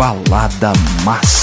Balada 0.00 0.72
Máxima. 1.04 1.39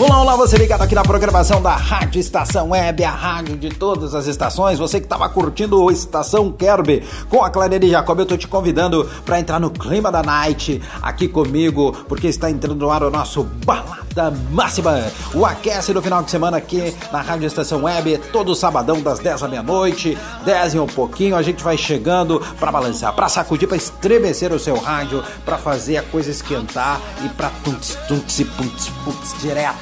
Olá, 0.00 0.22
olá, 0.22 0.36
você 0.36 0.56
ligado 0.56 0.82
aqui 0.82 0.94
na 0.94 1.02
programação 1.02 1.60
da 1.60 1.74
Rádio 1.74 2.20
Estação 2.20 2.70
Web, 2.70 3.02
a 3.02 3.10
rádio 3.10 3.56
de 3.56 3.68
todas 3.68 4.14
as 4.14 4.28
estações. 4.28 4.78
Você 4.78 5.00
que 5.00 5.06
estava 5.06 5.28
curtindo 5.28 5.82
o 5.82 5.90
Estação 5.90 6.52
Kerb 6.52 7.02
com 7.28 7.42
a 7.42 7.50
Clariane 7.50 7.90
Jacob, 7.90 8.20
eu 8.20 8.26
tô 8.26 8.36
te 8.36 8.46
convidando 8.46 9.10
para 9.24 9.40
entrar 9.40 9.58
no 9.58 9.72
clima 9.72 10.12
da 10.12 10.22
night 10.22 10.80
aqui 11.02 11.26
comigo, 11.26 11.90
porque 12.06 12.28
está 12.28 12.48
entrando 12.48 12.76
no 12.76 12.92
ar 12.92 13.02
o 13.02 13.10
nosso 13.10 13.42
Balada 13.42 14.30
Máxima. 14.52 15.02
O 15.34 15.44
aquece 15.44 15.92
do 15.92 16.00
final 16.00 16.22
de 16.22 16.30
semana 16.30 16.58
aqui 16.58 16.94
na 17.10 17.20
Rádio 17.20 17.48
Estação 17.48 17.82
Web, 17.82 18.18
todo 18.32 18.54
sabadão 18.54 19.02
das 19.02 19.18
10 19.18 19.42
à 19.42 19.48
meia-noite, 19.48 20.16
10 20.44 20.74
e 20.74 20.78
um 20.78 20.86
pouquinho, 20.86 21.34
a 21.34 21.42
gente 21.42 21.64
vai 21.64 21.76
chegando 21.76 22.40
para 22.60 22.70
balançar, 22.70 23.12
para 23.14 23.28
sacudir, 23.28 23.66
para 23.66 23.76
estremecer 23.76 24.52
o 24.52 24.60
seu 24.60 24.78
rádio, 24.78 25.24
para 25.44 25.58
fazer 25.58 25.96
a 25.96 26.02
coisa 26.04 26.30
esquentar 26.30 27.00
e 27.24 27.28
para 27.30 27.50
tunts, 27.64 27.98
tunts 28.06 28.38
e 28.38 28.44
punts, 28.44 28.88
punts, 29.04 29.34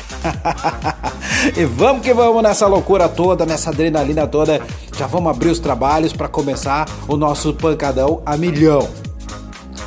e 1.56 1.64
vamos 1.64 2.02
que 2.02 2.12
vamos 2.12 2.42
nessa 2.42 2.67
loucura 2.67 3.08
toda, 3.08 3.47
nessa 3.47 3.70
adrenalina 3.70 4.27
toda. 4.27 4.61
Já 4.98 5.06
vamos 5.06 5.30
abrir 5.30 5.50
os 5.50 5.61
trabalhos 5.61 6.12
para 6.12 6.27
começar 6.27 6.89
o 7.06 7.17
nosso 7.17 7.55
pancadão 7.55 8.20
a 8.27 8.36
milhão. 8.36 8.89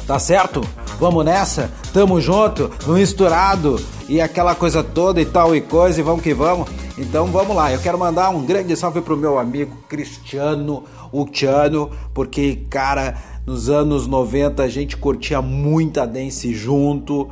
Tá 0.08 0.17
certo? 0.19 0.61
Vamos 1.00 1.23
nessa? 1.23 1.70
Tamo 1.94 2.20
junto, 2.20 2.72
misturado 2.88 3.80
e 4.09 4.20
aquela 4.20 4.56
coisa 4.56 4.84
toda 4.84 5.22
e 5.22 5.26
tal 5.26 5.56
e 5.56 5.62
coisa 5.62 6.00
e 6.00 6.04
vamos 6.04 6.23
que 6.23 6.34
vamos. 6.34 6.67
Então 6.98 7.28
vamos 7.28 7.56
lá, 7.56 7.72
eu 7.72 7.80
quero 7.80 8.00
mandar 8.00 8.31
um 8.31 8.44
grande 8.44 8.76
salve 8.76 9.02
pro 9.02 9.16
meu 9.16 9.38
amigo 9.38 9.78
Cristiano 9.88 10.84
Ucciano, 11.14 11.92
porque 12.16 12.64
cara, 12.67 13.16
nos 13.45 13.70
anos 13.70 14.08
90 14.08 14.64
a 14.64 14.67
gente 14.67 14.98
curtia 14.98 15.39
muita 15.39 16.08
dance 16.08 16.52
junto 16.56 17.30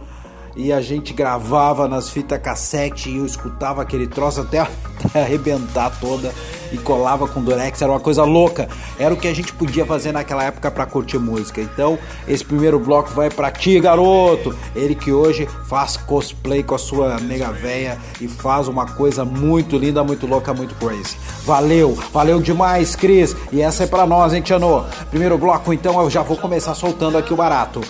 e 0.56 0.72
a 0.72 0.82
gente 0.82 1.14
gravava 1.14 1.88
nas 1.88 2.10
fitas 2.10 2.40
cassete 2.40 3.10
e 3.10 3.18
eu 3.18 3.26
escutava 3.26 3.82
aquele 3.82 4.08
troço 4.08 4.42
até, 4.42 4.60
até 5.04 5.24
arrebentar 5.24 5.92
toda 6.00 6.34
e 6.72 6.78
colava 6.78 7.28
com 7.28 7.42
durex, 7.42 7.82
era 7.82 7.92
uma 7.92 8.00
coisa 8.00 8.24
louca. 8.24 8.68
Era 8.98 9.14
o 9.14 9.18
que 9.18 9.28
a 9.28 9.34
gente 9.34 9.54
podia 9.54 9.86
fazer 9.86 10.12
naquela 10.12 10.44
época 10.44 10.70
para 10.72 10.86
curtir 10.86 11.18
música. 11.18 11.62
Então, 11.62 11.98
esse 12.28 12.44
primeiro 12.44 12.80
bloco 12.80 13.12
vai 13.12 13.30
para 13.30 13.52
ti, 13.52 13.80
garoto. 13.80 14.56
Ele 14.76 14.96
que 14.96 15.12
hoje 15.12 15.48
faz 15.68 15.98
cosplay 15.98 16.64
com 16.64 16.76
a 16.76 16.78
sua 16.78 17.20
nega 17.20 17.52
véia 17.52 17.98
e 18.20 18.28
faz 18.28 18.68
uma 18.68 18.86
coisa 18.86 19.24
muito 19.24 19.78
linda, 19.78 20.04
muito 20.04 20.28
louca, 20.28 20.54
muito 20.54 20.76
crazy. 20.76 21.18
Valeu, 21.46 21.98
valeu 22.12 22.42
demais, 22.42 22.96
Cris. 22.96 23.36
E 23.52 23.62
essa 23.62 23.84
é 23.84 23.88
para 23.88 24.06
nós, 24.06 24.34
hein, 24.34 24.42
Tiano? 24.42 24.86
Primeiro 25.10 25.38
bloco, 25.38 25.74
então 25.74 26.02
eu 26.02 26.10
já 26.10 26.22
vou 26.22 26.38
começar 26.38 26.74
soltando 26.76 27.18
aqui 27.18 27.34
o 27.34 27.38
barato. 27.38 27.82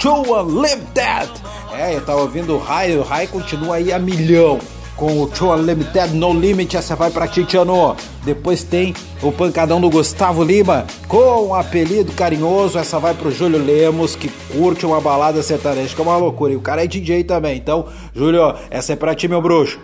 To 0.00 0.22
Unlimited. 0.40 1.30
É, 1.74 1.94
eu 1.94 2.00
tava 2.00 2.22
ouvindo 2.22 2.54
o 2.54 2.58
Rai, 2.58 2.96
o 2.96 3.02
Rai 3.02 3.26
continua 3.26 3.76
aí 3.76 3.92
a 3.92 3.98
milhão 3.98 4.58
com 4.96 5.20
o 5.20 5.26
To 5.26 5.52
Unlimited 5.52 6.14
No 6.14 6.32
Limit, 6.32 6.74
essa 6.74 6.96
vai 6.96 7.10
pra 7.10 7.28
Titiano. 7.28 7.94
Depois 8.24 8.62
tem 8.62 8.94
o 9.22 9.30
pancadão 9.30 9.78
do 9.78 9.90
Gustavo 9.90 10.42
Lima 10.42 10.86
com 11.06 11.48
um 11.48 11.54
apelido 11.54 12.12
carinhoso, 12.12 12.78
essa 12.78 12.98
vai 12.98 13.12
pro 13.12 13.30
Júlio 13.30 13.62
Lemos, 13.62 14.16
que 14.16 14.30
curte 14.50 14.86
uma 14.86 15.02
balada 15.02 15.42
sertaneja, 15.42 15.94
que 15.94 16.00
é 16.00 16.04
uma 16.04 16.16
loucura. 16.16 16.54
E 16.54 16.56
o 16.56 16.62
cara 16.62 16.82
é 16.82 16.86
DJ 16.86 17.24
também, 17.24 17.58
então, 17.58 17.86
Júlio, 18.14 18.54
essa 18.70 18.94
é 18.94 18.96
pra 18.96 19.14
ti, 19.14 19.28
meu 19.28 19.42
bruxo. 19.42 19.78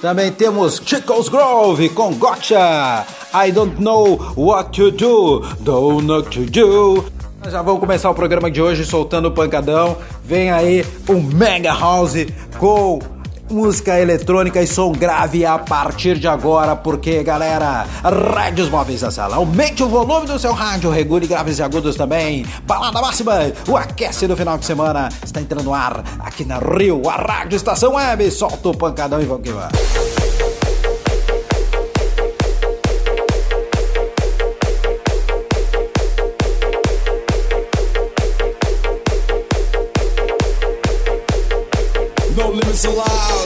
Também 0.00 0.32
temos 0.32 0.82
Chico's 0.84 1.28
Grove 1.28 1.88
com 1.90 2.12
Gotcha. 2.14 3.06
I 3.32 3.52
don't 3.52 3.80
know 3.80 4.18
what 4.36 4.72
to 4.72 4.90
do, 4.90 5.40
don't 5.60 6.04
know 6.04 6.18
what 6.18 6.30
to 6.30 6.50
do. 6.50 7.21
Já 7.50 7.60
vamos 7.60 7.80
começar 7.80 8.08
o 8.08 8.14
programa 8.14 8.50
de 8.50 8.62
hoje 8.62 8.84
soltando 8.84 9.26
o 9.26 9.30
pancadão. 9.30 9.96
Vem 10.24 10.50
aí 10.50 10.86
o 11.08 11.14
Mega 11.14 11.72
House 11.72 12.26
com 12.58 12.98
música 13.50 14.00
eletrônica 14.00 14.62
e 14.62 14.66
som 14.66 14.92
grave 14.92 15.44
a 15.44 15.58
partir 15.58 16.18
de 16.18 16.26
agora, 16.26 16.74
porque 16.74 17.22
galera, 17.22 17.86
rádios 18.02 18.70
móveis 18.70 19.02
da 19.02 19.10
sala, 19.10 19.36
aumente 19.36 19.82
o 19.82 19.88
volume 19.88 20.26
do 20.26 20.38
seu 20.38 20.52
rádio, 20.52 20.90
regule 20.90 21.26
graves 21.26 21.58
e 21.58 21.62
agudos 21.62 21.96
também. 21.96 22.46
Balada 22.64 23.00
máxima, 23.00 23.52
o 23.68 23.76
aquece 23.76 24.26
do 24.26 24.36
final 24.36 24.56
de 24.56 24.64
semana 24.64 25.08
está 25.22 25.40
entrando 25.40 25.64
no 25.64 25.74
ar 25.74 26.02
aqui 26.20 26.44
na 26.44 26.58
Rio, 26.58 27.02
a 27.08 27.16
Rádio 27.16 27.56
Estação 27.56 27.94
Web. 27.94 28.30
Solta 28.30 28.70
o 28.70 28.76
pancadão 28.76 29.20
e 29.20 29.26
vamos 29.26 29.42
que 29.42 29.50
vamos. 29.50 30.21
so 42.82 42.90
loud. 42.90 43.41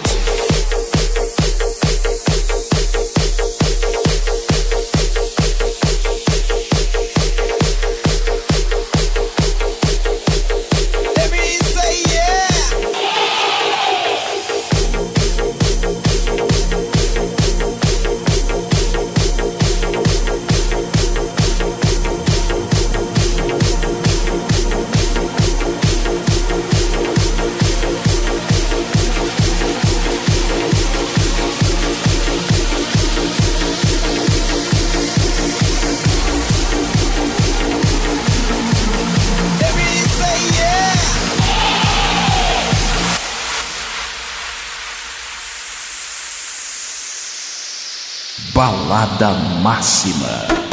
Balada 48.57 49.37
Máxima. 49.61 50.66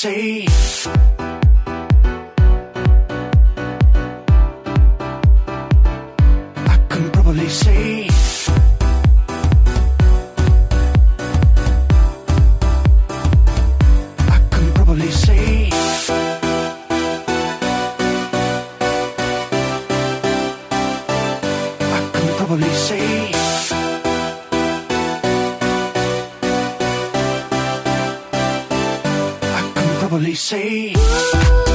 Say 0.00 0.46
police 30.18 30.40
say. 30.40 31.67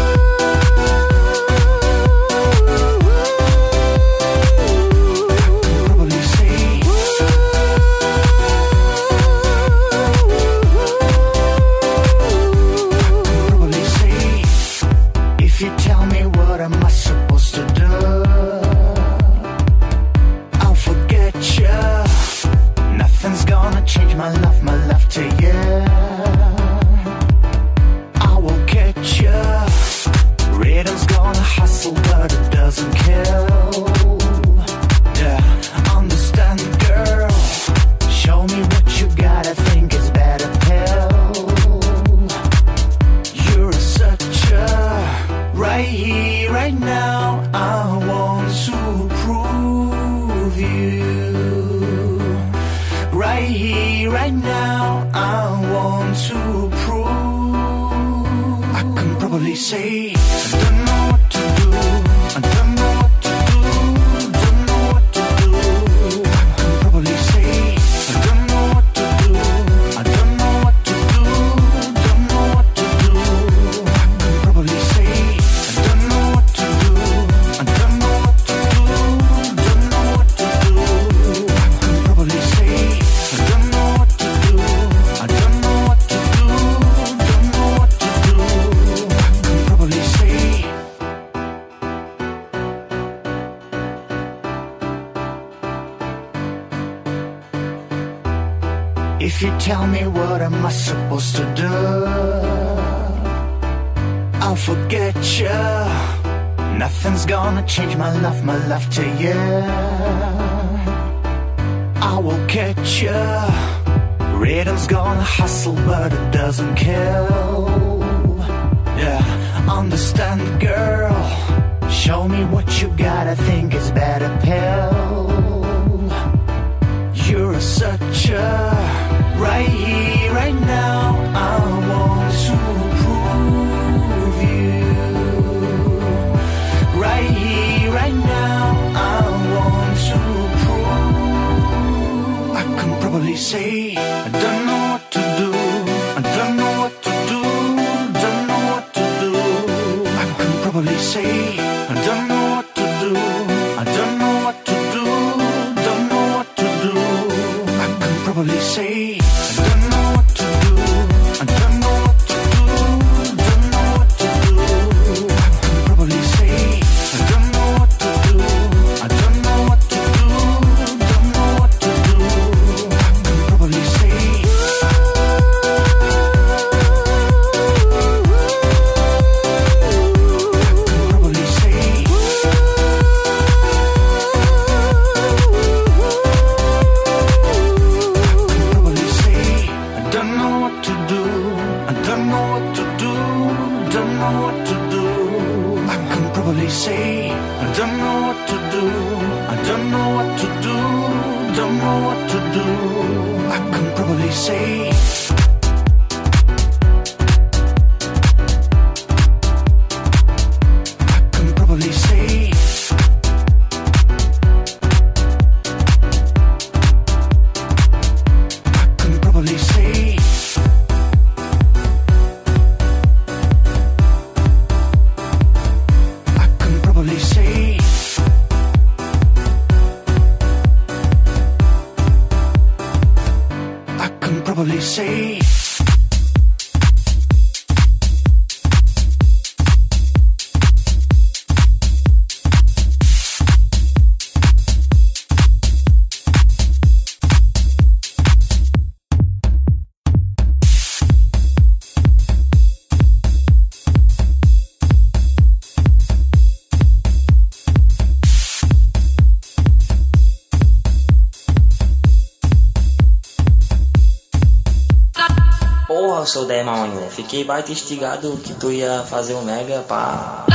Sou 266.33 266.47
da 266.47 266.55
ainda. 266.55 267.11
Fiquei 267.11 267.43
baita 267.43 267.71
instigado 267.71 268.35
que 268.43 268.55
tu 268.55 268.71
ia 268.71 269.03
fazer 269.07 269.35
o 269.35 269.37
um 269.37 269.45
mega 269.45 269.81
pra. 269.81 270.47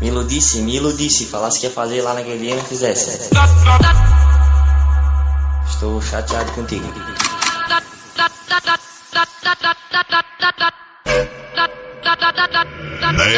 Me 0.00 0.06
iludisse, 0.06 0.62
me 0.62 0.76
iludisse. 0.76 1.26
Falasse 1.26 1.60
que 1.60 1.66
ia 1.66 1.70
fazer 1.70 2.00
lá 2.00 2.14
naquele 2.14 2.38
dia 2.38 2.52
e 2.52 2.56
não 2.56 2.64
fizesse. 2.64 3.28
Estou 5.68 6.00
chateado 6.00 6.50
contigo. 6.52 6.90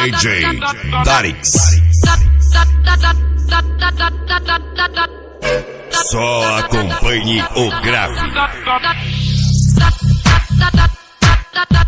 DJ 0.04 0.60
Darix. 1.04 1.52
Só 5.90 6.58
acompanhe 6.58 7.42
o 7.56 7.82
grave. 7.82 9.27
da 9.78 9.88
da 10.60 10.68
da 10.76 10.86
da 11.22 11.32
da 11.54 11.64
da 11.74 11.87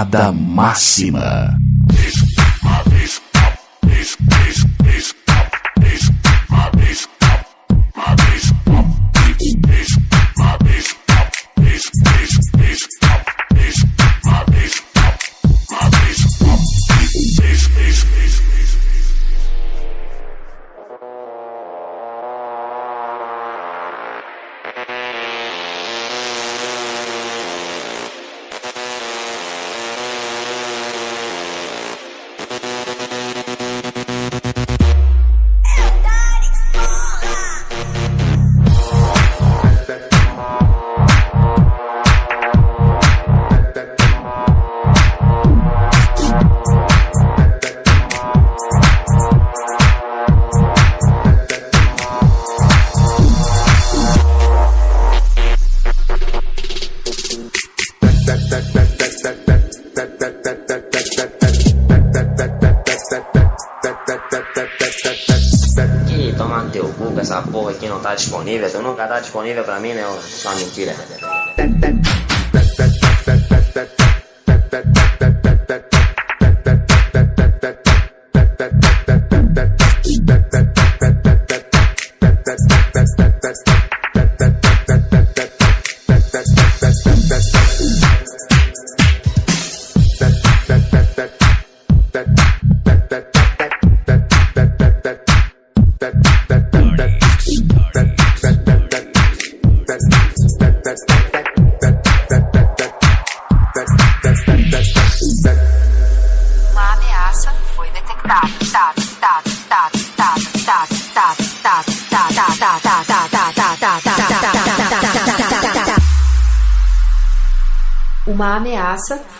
Piada 0.00 0.32
máxima. 0.32 1.59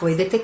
Foi 0.01 0.15
detectada. 0.15 0.40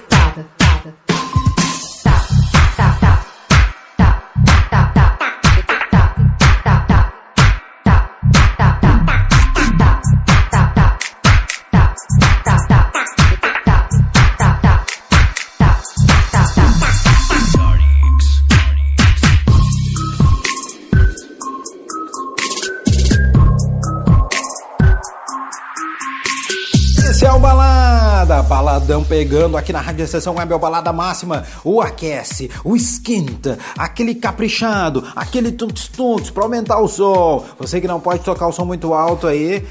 Baladão 28.76 29.02
pegando 29.02 29.56
aqui 29.56 29.72
na 29.72 29.80
Rádio 29.80 30.04
Estação 30.04 30.34
Web, 30.34 30.52
é 30.52 30.56
o 30.56 30.58
Balada 30.58 30.92
Máxima, 30.92 31.44
o 31.64 31.80
aquece, 31.80 32.50
o 32.62 32.76
esquenta, 32.76 33.58
aquele 33.76 34.14
caprichado, 34.14 35.02
aquele 35.16 35.50
tuntos-tuntos 35.50 36.30
pra 36.30 36.42
aumentar 36.42 36.78
o 36.78 36.86
som. 36.86 37.44
Você 37.58 37.80
que 37.80 37.88
não 37.88 37.98
pode 37.98 38.20
tocar 38.20 38.46
o 38.46 38.52
som 38.52 38.66
muito 38.66 38.92
alto 38.92 39.26
aí, 39.26 39.64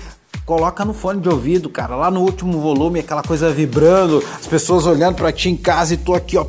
coloca 0.45 0.83
no 0.85 0.93
fone 0.93 1.19
de 1.19 1.29
ouvido, 1.29 1.69
cara, 1.69 1.95
lá 1.95 2.09
no 2.09 2.21
último 2.21 2.59
volume, 2.59 2.99
aquela 2.99 3.23
coisa 3.23 3.49
vibrando, 3.49 4.23
as 4.33 4.47
pessoas 4.47 4.85
olhando 4.85 5.15
pra 5.15 5.31
ti 5.31 5.49
em 5.49 5.57
casa 5.57 5.93
e 5.93 5.97
tu 5.97 6.13
aqui, 6.13 6.37
ó, 6.37 6.45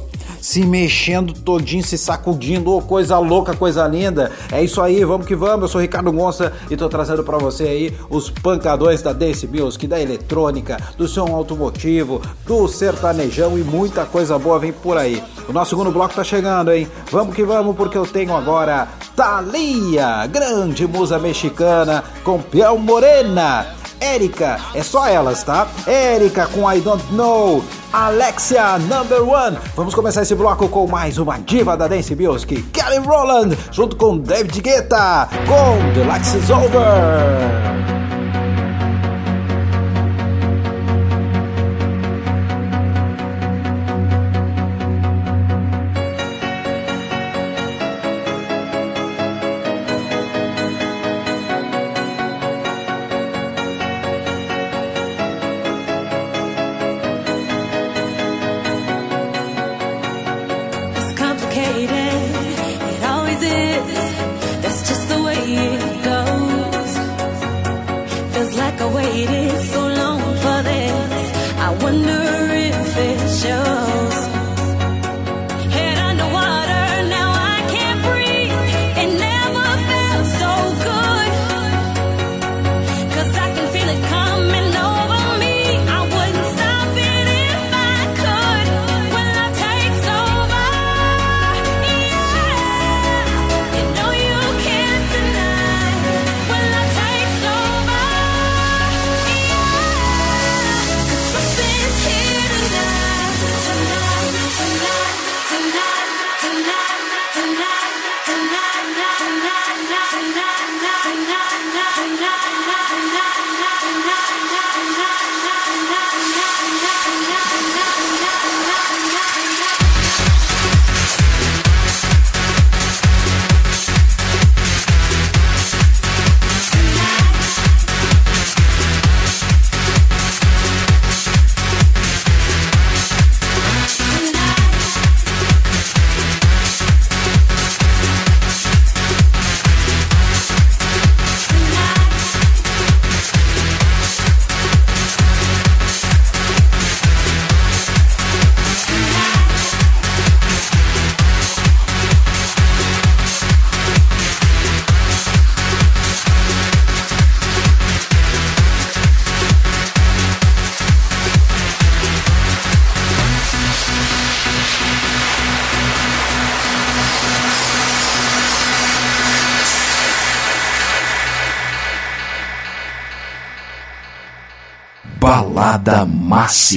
se 0.46 0.64
mexendo 0.64 1.32
todinho, 1.32 1.82
se 1.82 1.98
sacudindo, 1.98 2.72
ô 2.72 2.80
coisa 2.80 3.18
louca, 3.18 3.56
coisa 3.56 3.84
linda. 3.88 4.30
É 4.52 4.62
isso 4.62 4.80
aí, 4.80 5.04
vamos 5.04 5.26
que 5.26 5.34
vamos. 5.34 5.62
Eu 5.62 5.68
sou 5.68 5.80
Ricardo 5.80 6.12
Gonça 6.12 6.52
e 6.70 6.76
tô 6.76 6.88
trazendo 6.88 7.24
pra 7.24 7.36
você 7.36 7.64
aí 7.64 7.96
os 8.08 8.30
pancadões 8.30 9.02
da 9.02 9.12
Dance 9.12 9.44
Music, 9.46 9.88
da 9.88 10.00
eletrônica, 10.00 10.76
do 10.96 11.08
som 11.08 11.34
automotivo, 11.34 12.22
do 12.46 12.68
sertanejão 12.68 13.58
e 13.58 13.62
muita 13.62 14.04
coisa 14.04 14.38
boa 14.38 14.58
vem 14.58 14.72
por 14.72 14.96
aí. 14.96 15.20
O 15.48 15.52
nosso 15.52 15.70
segundo 15.70 15.90
bloco 15.90 16.14
tá 16.14 16.22
chegando, 16.22 16.72
hein? 16.72 16.86
Vamos 17.10 17.34
que 17.34 17.42
vamos, 17.42 17.74
porque 17.74 17.98
eu 17.98 18.06
tenho 18.06 18.34
agora 18.36 18.88
Thalia, 19.16 20.26
grande 20.26 20.86
musa 20.86 21.18
mexicana 21.18 22.04
com 22.22 22.40
Piel 22.40 22.78
Morena. 22.78 23.75
Érica, 24.00 24.58
é 24.74 24.82
só 24.82 25.06
elas, 25.06 25.42
tá? 25.42 25.66
Érica 25.86 26.46
com 26.46 26.70
I 26.70 26.80
Don't 26.80 27.12
Know, 27.12 27.64
Alexia 27.92 28.78
Number 28.78 29.22
One. 29.28 29.58
Vamos 29.74 29.94
começar 29.94 30.22
esse 30.22 30.34
bloco 30.34 30.68
com 30.68 30.86
mais 30.86 31.18
uma 31.18 31.38
diva 31.38 31.76
da 31.76 31.88
Dance 31.88 32.14
Music, 32.14 32.62
Kelly 32.72 32.98
Rowland, 32.98 33.56
junto 33.72 33.96
com 33.96 34.18
David 34.18 34.60
Guetta, 34.60 35.28
com 35.46 35.94
The 35.94 36.06
Lights 36.06 36.34
Is 36.34 36.50
Over. 36.50 37.95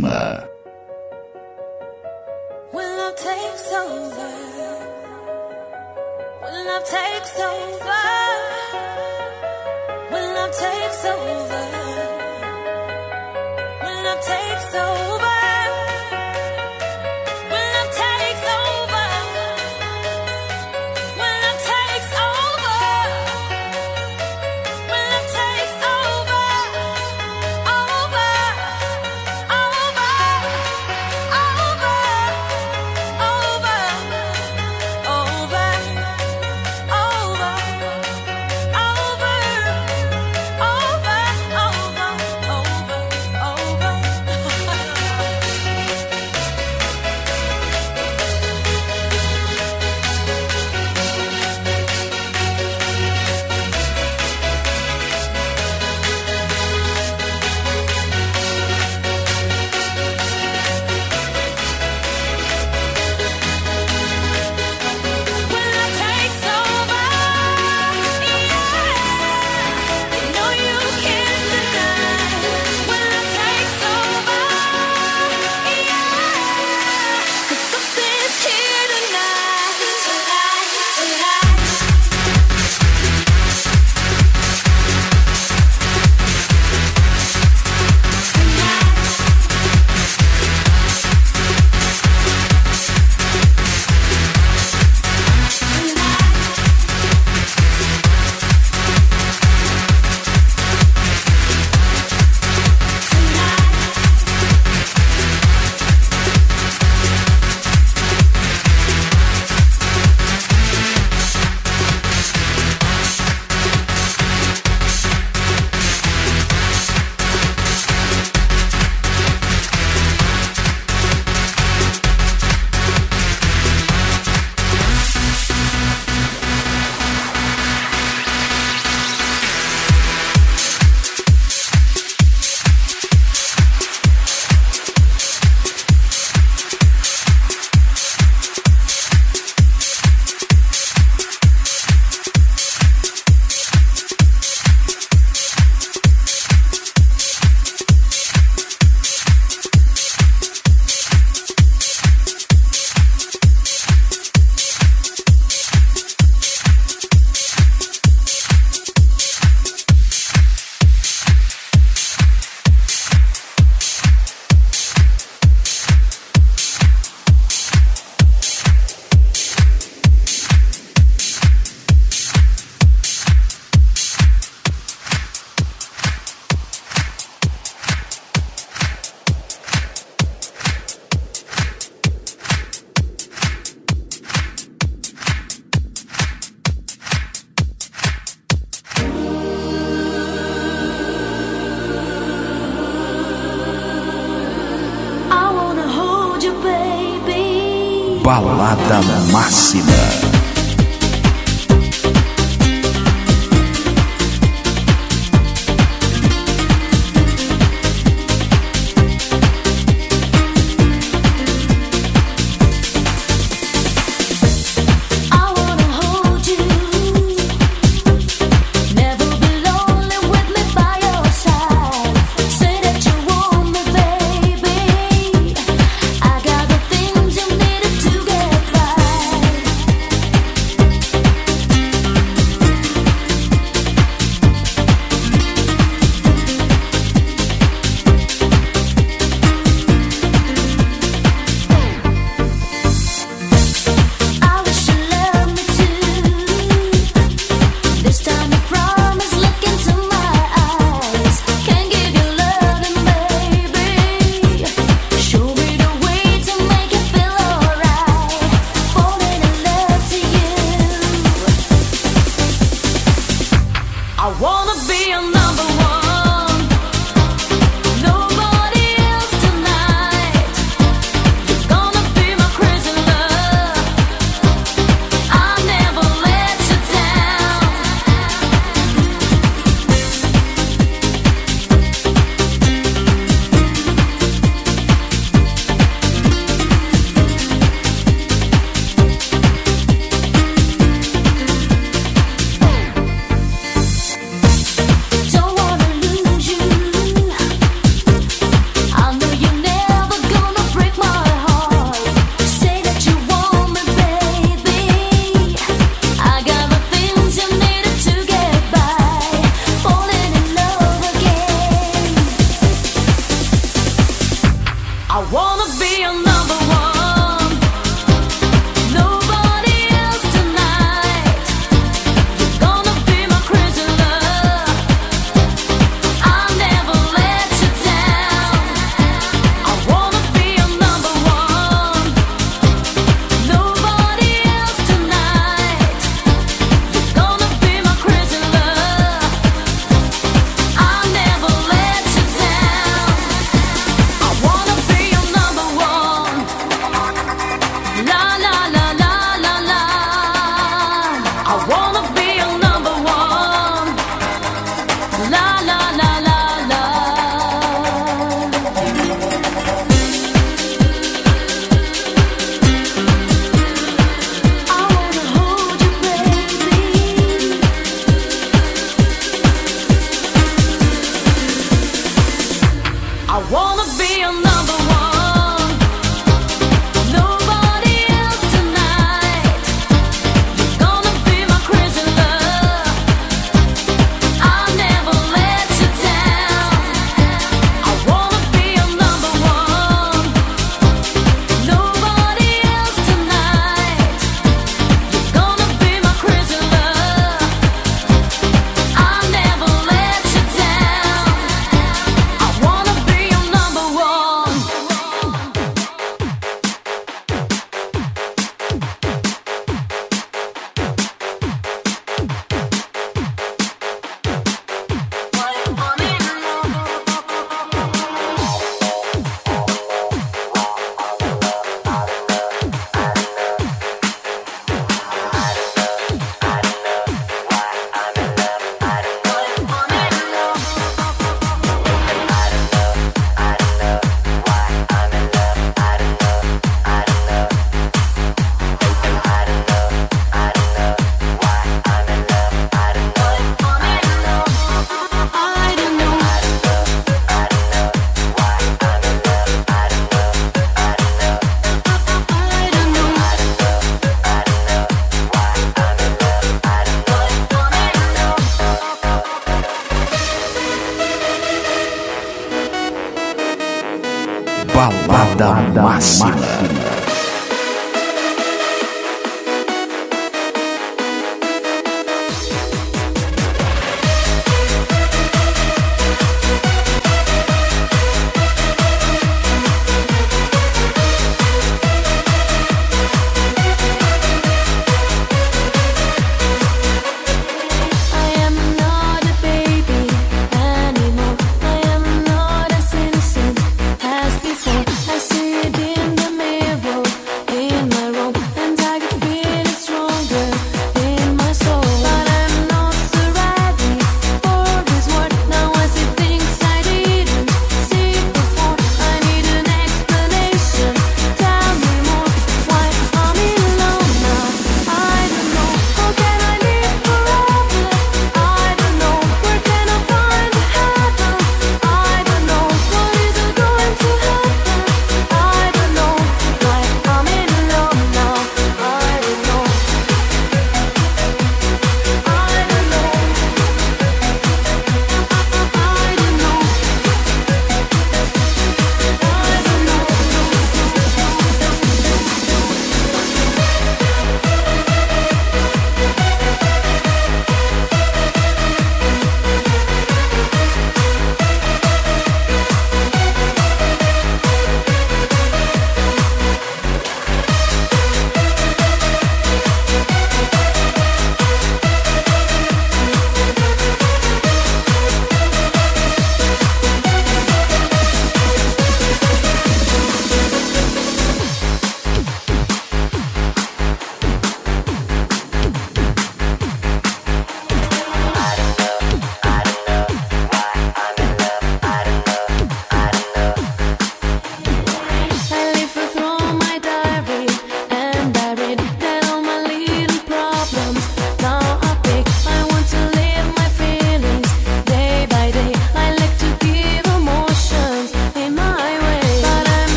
Maxima. 0.00 0.41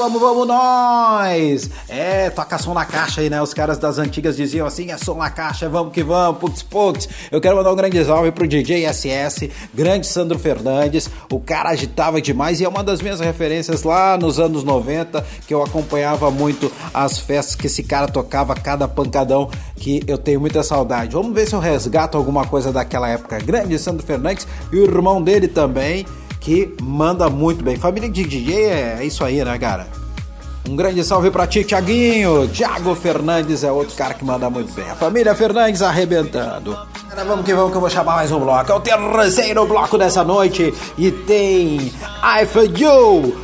vamos, 0.00 0.18
vamos 0.18 0.46
nós! 0.46 1.70
É, 1.86 2.30
toca 2.30 2.56
som 2.56 2.72
na 2.72 2.86
caixa 2.86 3.20
aí, 3.20 3.28
né? 3.28 3.42
Os 3.42 3.52
caras 3.52 3.76
das 3.76 3.98
antigas 3.98 4.34
diziam 4.34 4.66
assim: 4.66 4.90
é 4.90 4.96
som 4.96 5.14
na 5.14 5.28
caixa, 5.28 5.68
vamos 5.68 5.92
que 5.92 6.02
vamos, 6.02 6.38
putz, 6.38 6.62
putz. 6.62 7.08
Eu 7.30 7.38
quero 7.38 7.56
mandar 7.56 7.70
um 7.70 7.76
grande 7.76 8.02
salve 8.02 8.32
pro 8.32 8.48
DJ 8.48 8.90
SS, 8.90 9.50
grande 9.74 10.06
Sandro 10.06 10.38
Fernandes. 10.38 11.10
O 11.30 11.38
cara 11.38 11.68
agitava 11.68 12.20
demais 12.20 12.60
e 12.60 12.64
é 12.64 12.68
uma 12.68 12.82
das 12.82 13.02
minhas 13.02 13.20
referências 13.20 13.82
lá 13.82 14.16
nos 14.16 14.40
anos 14.40 14.64
90 14.64 15.24
que 15.46 15.52
eu 15.52 15.62
acompanhava 15.62 16.30
muito 16.30 16.72
as 16.94 17.18
festas 17.18 17.54
que 17.54 17.66
esse 17.66 17.82
cara 17.82 18.08
tocava, 18.08 18.54
cada 18.54 18.88
pancadão 18.88 19.50
que 19.76 20.02
eu 20.06 20.16
tenho 20.16 20.40
muita 20.40 20.62
saudade. 20.62 21.12
Vamos 21.12 21.34
ver 21.34 21.46
se 21.46 21.54
eu 21.54 21.60
resgato 21.60 22.16
alguma 22.16 22.46
coisa 22.46 22.72
daquela 22.72 23.08
época. 23.08 23.38
Grande 23.38 23.78
Sandro 23.78 24.06
Fernandes 24.06 24.48
e 24.72 24.76
o 24.76 24.84
irmão 24.84 25.22
dele 25.22 25.46
também 25.46 26.06
que 26.40 26.74
manda 26.82 27.28
muito 27.28 27.62
bem. 27.62 27.76
Família 27.76 28.08
de 28.08 28.24
DJ 28.24 28.64
é 28.64 29.04
isso 29.04 29.22
aí, 29.22 29.44
né, 29.44 29.58
cara? 29.58 29.86
Um 30.68 30.76
grande 30.76 31.02
salve 31.04 31.30
pra 31.30 31.46
ti, 31.46 31.64
Tiaguinho. 31.64 32.48
Thiago 32.48 32.94
Fernandes 32.94 33.64
é 33.64 33.72
outro 33.72 33.94
cara 33.96 34.14
que 34.14 34.24
manda 34.24 34.48
muito 34.48 34.72
bem. 34.72 34.88
A 34.88 34.94
família 34.94 35.34
Fernandes 35.34 35.82
arrebentando. 35.82 36.76
Vamos 37.26 37.44
que 37.44 37.52
vamos 37.52 37.70
que 37.70 37.76
eu 37.76 37.80
vou 37.80 37.90
chamar 37.90 38.16
mais 38.16 38.30
um 38.30 38.38
bloco. 38.38 38.70
É 38.70 38.74
o 38.74 38.80
terceiro 38.80 39.66
bloco 39.66 39.98
dessa 39.98 40.22
noite. 40.22 40.72
E 40.96 41.10
tem 41.10 41.92
I 42.22 42.46
For 42.46 42.64
You. 42.64 43.36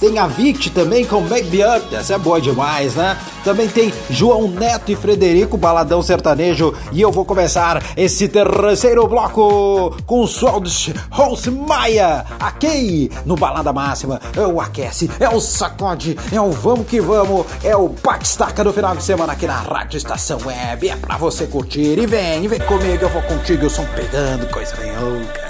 Tem 0.00 0.18
a 0.18 0.26
Vict 0.26 0.70
também 0.70 1.04
com 1.04 1.20
Make 1.20 1.50
Me 1.50 1.62
Up, 1.62 1.94
essa 1.94 2.14
é 2.14 2.18
boa 2.18 2.40
demais, 2.40 2.94
né? 2.94 3.18
Também 3.44 3.68
tem 3.68 3.92
João 4.08 4.48
Neto 4.48 4.90
e 4.90 4.96
Frederico, 4.96 5.58
Baladão 5.58 6.02
Sertanejo. 6.02 6.74
E 6.90 7.02
eu 7.02 7.12
vou 7.12 7.22
começar 7.22 7.82
esse 7.94 8.26
terceiro 8.26 9.06
bloco 9.06 9.94
com 10.06 10.24
de 10.24 10.94
Rose 11.10 11.50
Maia, 11.50 12.24
aqui 12.40 13.10
no 13.26 13.36
Balada 13.36 13.74
Máxima. 13.74 14.18
É 14.34 14.40
o 14.40 14.58
aquece, 14.58 15.10
é 15.20 15.28
o 15.28 15.38
sacode, 15.38 16.16
é 16.32 16.40
o 16.40 16.50
vamos 16.50 16.86
que 16.86 16.98
vamos, 16.98 17.44
é 17.62 17.76
o 17.76 17.90
bate-staca 17.90 18.64
do 18.64 18.72
final 18.72 18.96
de 18.96 19.02
semana 19.02 19.34
aqui 19.34 19.46
na 19.46 19.60
Rádio 19.60 19.98
Estação 19.98 20.38
Web. 20.46 20.88
É 20.88 20.96
pra 20.96 21.18
você 21.18 21.46
curtir. 21.46 21.98
E 21.98 22.06
vem, 22.06 22.48
vem 22.48 22.60
comigo, 22.60 23.04
eu 23.04 23.10
vou 23.10 23.22
contigo, 23.22 23.66
o 23.66 23.70
som 23.70 23.84
pegando, 23.94 24.50
coisa 24.50 24.74
bem 24.76 24.96
louca. 24.98 25.49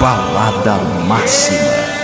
Balada 0.00 0.78
Máxima. 1.06 2.03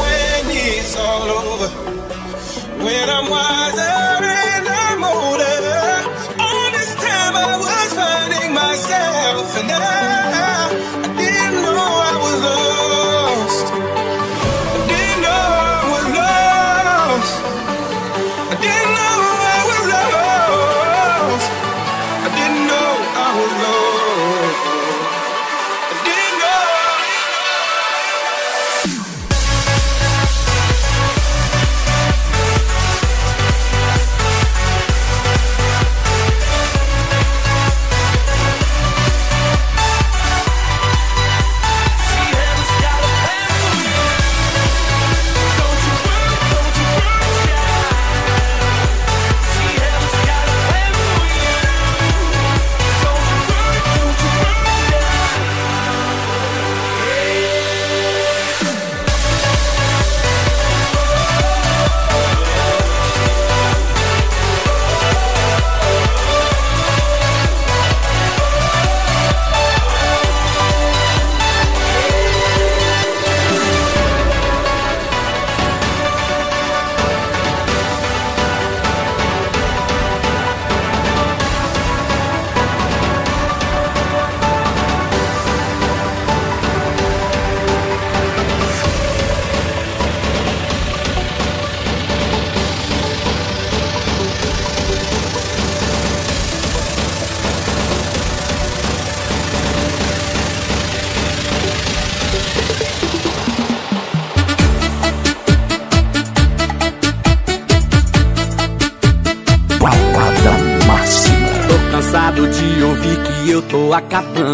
when 0.00 0.56
it's 0.56 0.96
all 0.96 1.22
over. 1.22 1.68
When 2.84 3.08
I'm 3.08 3.30
wiser 3.30 3.83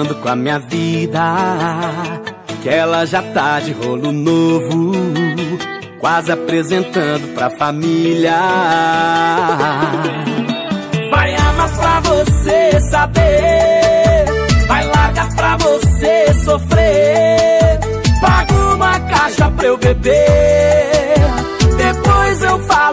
acabando 0.00 0.14
com 0.16 0.28
a 0.28 0.36
minha 0.36 0.58
vida. 0.58 1.22
Que 2.62 2.68
ela 2.68 3.06
já 3.06 3.22
tá 3.22 3.60
de 3.60 3.72
rolo 3.72 4.12
novo, 4.12 4.92
quase 5.98 6.32
apresentando 6.32 7.34
pra 7.34 7.50
família. 7.50 8.36
Vai 11.10 11.34
amar 11.34 11.70
pra 11.76 12.00
você 12.00 12.80
saber, 12.90 14.24
vai 14.68 14.86
largar 14.86 15.34
pra 15.34 15.56
você 15.56 16.34
sofrer. 16.44 17.80
Paga 18.20 18.54
uma 18.74 19.00
caixa 19.00 19.50
pra 19.50 19.66
eu 19.66 19.78
beber, 19.78 21.14
depois 21.76 22.42
eu 22.42 22.58
falo. 22.64 22.89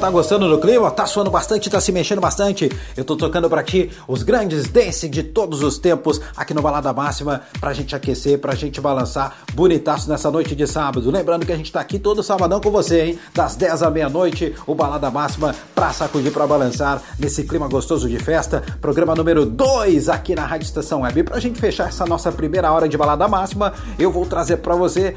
Tá 0.00 0.08
gostando 0.08 0.48
do 0.48 0.58
clima? 0.58 0.90
Tá 0.90 1.04
suando 1.04 1.30
bastante, 1.30 1.68
tá 1.68 1.78
se 1.78 1.92
mexendo 1.92 2.22
bastante? 2.22 2.70
Eu 2.96 3.04
tô 3.04 3.16
tocando 3.16 3.50
pra 3.50 3.62
ti 3.62 3.90
os 4.08 4.22
grandes 4.22 4.66
dance 4.66 5.06
de 5.06 5.22
todos 5.22 5.62
os 5.62 5.76
tempos 5.76 6.18
aqui 6.34 6.54
no 6.54 6.62
Balada 6.62 6.90
Máxima 6.90 7.42
pra 7.60 7.74
gente 7.74 7.94
aquecer, 7.94 8.38
pra 8.38 8.54
gente 8.54 8.80
balançar 8.80 9.36
bonitaço 9.52 10.08
nessa 10.08 10.30
noite 10.30 10.56
de 10.56 10.66
sábado. 10.66 11.10
Lembrando 11.10 11.44
que 11.44 11.52
a 11.52 11.56
gente 11.56 11.70
tá 11.70 11.80
aqui 11.80 11.98
todo 11.98 12.22
sabadão 12.22 12.62
com 12.62 12.70
você, 12.70 13.04
hein? 13.04 13.18
Das 13.34 13.56
10 13.56 13.82
à 13.82 13.90
meia-noite, 13.90 14.54
o 14.66 14.74
Balada 14.74 15.10
Máxima 15.10 15.54
pra 15.74 15.92
sacudir, 15.92 16.32
pra 16.32 16.46
balançar 16.46 17.02
nesse 17.18 17.44
clima 17.44 17.68
gostoso 17.68 18.08
de 18.08 18.18
festa. 18.18 18.62
Programa 18.80 19.14
número 19.14 19.44
2 19.44 20.08
aqui 20.08 20.34
na 20.34 20.46
Rádio 20.46 20.64
Estação 20.64 21.02
Web. 21.02 21.20
E 21.20 21.24
pra 21.24 21.38
gente 21.38 21.60
fechar 21.60 21.88
essa 21.88 22.06
nossa 22.06 22.32
primeira 22.32 22.72
hora 22.72 22.88
de 22.88 22.96
Balada 22.96 23.28
Máxima, 23.28 23.74
eu 23.98 24.10
vou 24.10 24.24
trazer 24.24 24.56
pra 24.58 24.74
você 24.74 25.14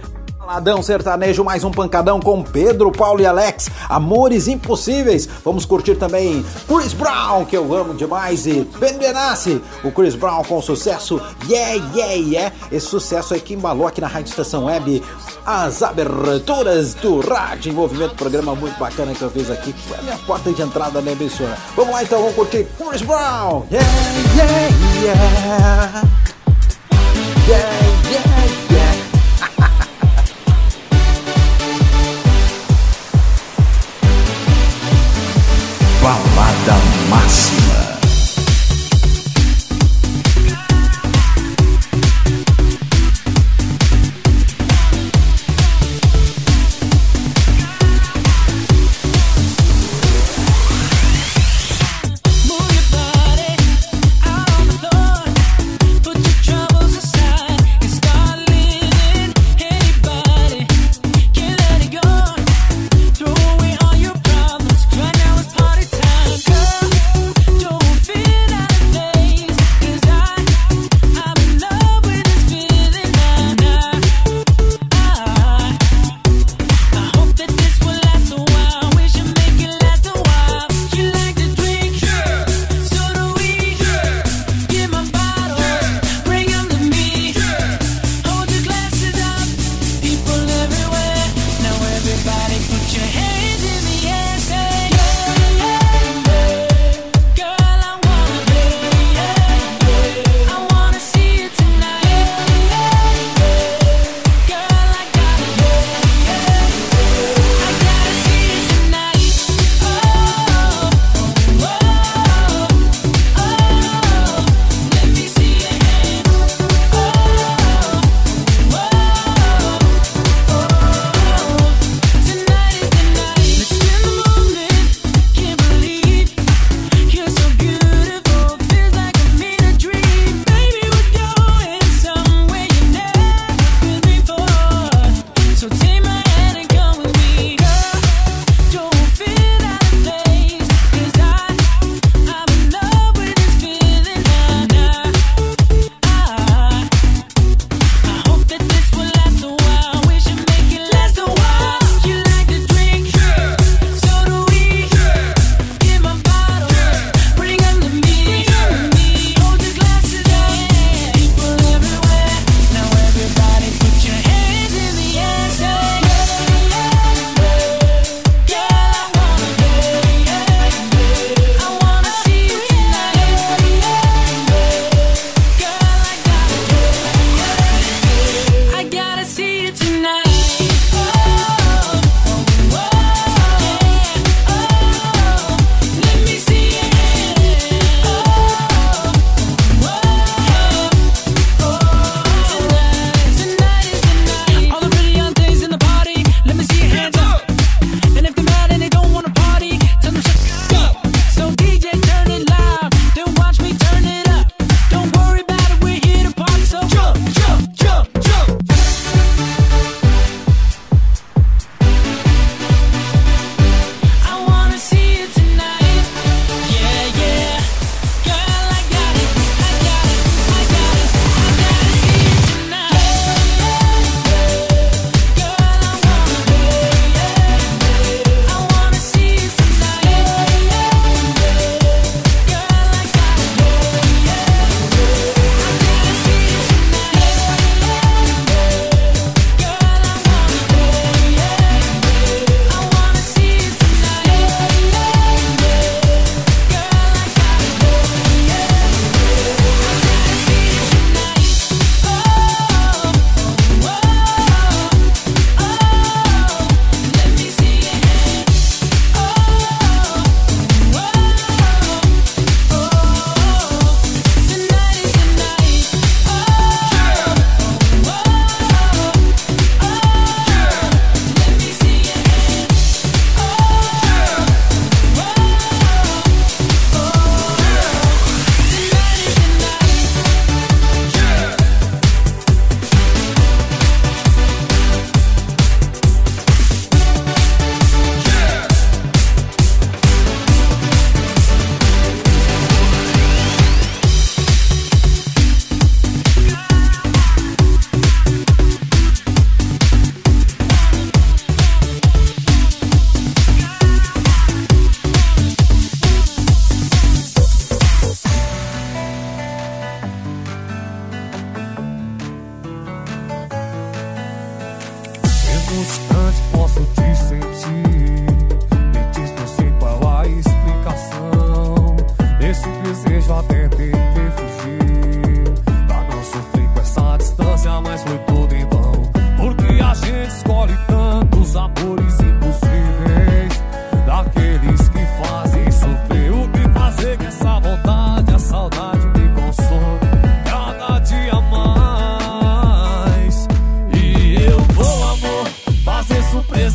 Baladão 0.54 0.84
sertanejo, 0.84 1.43
mais 1.43 1.64
um 1.64 1.72
pancadão 1.72 2.20
com 2.20 2.43
Pedro, 2.43 2.91
Paulo 2.91 3.20
e 3.20 3.26
Alex. 3.26 3.72
Amores 3.89 4.47
impossíveis. 4.47 5.28
Vamos 5.43 5.66
curtir 5.66 5.95
também 5.95 6.45
Chris 6.68 6.93
Brown, 6.93 7.43
que 7.43 7.58
eu 7.58 7.74
amo 7.74 7.95
demais, 7.95 8.45
e 8.45 8.62
Ben 8.80 8.99
Benassi. 8.99 9.60
O 9.84 9.91
Chris 9.91 10.14
Brown 10.14 10.43
com 10.43 10.62
sucesso 10.62 11.20
Yeah, 11.49 11.84
Yeah, 11.95 12.14
Yeah. 12.14 12.56
Esse 12.72 12.86
sucesso 12.86 13.34
aí 13.34 13.41
que 13.41 13.56
embalou 13.56 13.88
aqui 13.88 13.99
na 13.99 14.06
Rádio 14.06 14.30
Estação 14.30 14.66
Web 14.66 15.01
as 15.43 15.82
aberturas 15.82 16.93
do 16.93 17.20
Rádio 17.20 17.72
Envolvimento. 17.72 18.14
Programa 18.14 18.54
muito 18.54 18.78
bacana 18.78 19.16
que 19.16 19.24
eu 19.24 19.32
fiz 19.32 19.49
aqui. 19.49 19.74
Foi 19.74 19.97
a 19.97 20.01
minha 20.04 20.18
porta 20.20 20.51
de 20.51 20.62
entrada 20.62 21.01
na 21.01 21.14
emissora. 21.14 21.58
Vamos 21.76 21.95
lá 21.95 22.04
então, 22.04 22.20
vamos 22.20 22.36
curtir 22.36 22.68
Chris 22.78 23.01
Brown. 23.01 23.66
Yeah, 23.72 23.89
yeah. 24.36 24.64
Yeah, 25.01 26.32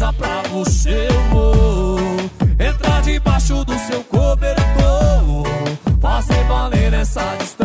surpresa 0.08 0.12
pra 0.12 0.42
você 0.50 1.08
Eu 1.10 1.22
vou 1.30 1.98
entrar 2.58 3.02
debaixo 3.02 3.64
do 3.64 3.74
seu 3.78 4.02
cobertor. 4.04 5.44
Fazer 6.00 6.44
valer 6.44 6.94
essa 6.94 7.36
distância 7.36 7.57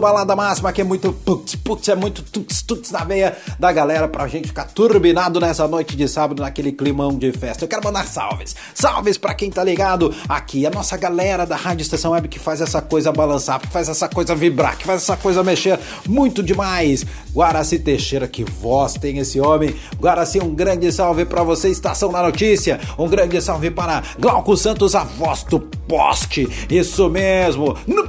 Balada 0.00 0.34
Máxima, 0.34 0.72
que 0.72 0.80
é 0.80 0.84
muito 0.84 1.12
putz, 1.12 1.54
putz, 1.54 1.88
é 1.88 1.94
muito 1.94 2.22
tuts, 2.22 2.62
tuts 2.62 2.90
na 2.90 3.04
veia 3.04 3.36
da 3.58 3.70
galera 3.70 4.08
pra 4.08 4.26
gente 4.26 4.48
ficar 4.48 4.64
turbinado 4.64 5.38
nessa 5.38 5.68
noite 5.68 5.96
de 5.96 6.08
sábado, 6.08 6.42
naquele 6.42 6.72
climão 6.72 7.16
de 7.16 7.30
festa. 7.32 7.64
Eu 7.64 7.68
quero 7.68 7.84
mandar 7.84 8.06
salves. 8.06 8.56
Salves 8.74 9.18
pra 9.18 9.34
quem 9.34 9.50
tá 9.50 9.62
ligado 9.62 10.14
aqui, 10.28 10.66
a 10.66 10.70
nossa 10.70 10.96
galera 10.96 11.44
da 11.44 11.56
Rádio 11.56 11.82
Estação 11.82 12.12
Web 12.12 12.28
que 12.28 12.38
faz 12.38 12.60
essa 12.60 12.80
coisa 12.80 13.12
balançar, 13.12 13.60
que 13.60 13.68
faz 13.68 13.88
essa 13.88 14.08
coisa 14.08 14.34
vibrar, 14.34 14.76
que 14.76 14.84
faz 14.84 15.02
essa 15.02 15.16
coisa 15.16 15.42
mexer 15.44 15.78
muito 16.06 16.42
demais. 16.42 17.04
Guaraci 17.32 17.78
Teixeira, 17.78 18.26
que 18.26 18.44
voz 18.44 18.94
tem 18.94 19.18
esse 19.18 19.40
homem. 19.40 19.74
Guaraci, 20.00 20.40
um 20.40 20.54
grande 20.54 20.90
salve 20.90 21.24
pra 21.24 21.42
você, 21.42 21.68
Estação 21.68 22.10
da 22.10 22.22
Notícia. 22.22 22.80
Um 22.98 23.08
grande 23.08 23.40
salve 23.40 23.70
para 23.70 24.02
Glauco 24.18 24.56
Santos, 24.56 24.94
a 24.94 25.04
voz 25.04 25.44
do 25.44 25.60
poste. 25.60 26.48
Isso 26.68 27.08
mesmo, 27.08 27.76
no 27.86 28.08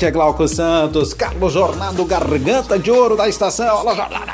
é 0.00 0.10
Glauco 0.12 0.46
Santos. 0.46 1.12
Carlos 1.12 1.52
Jornado, 1.52 2.04
garganta 2.04 2.78
de 2.78 2.88
ouro 2.88 3.16
da 3.16 3.28
estação. 3.28 3.78
Alô, 3.78 3.92
Jornada! 3.96 4.32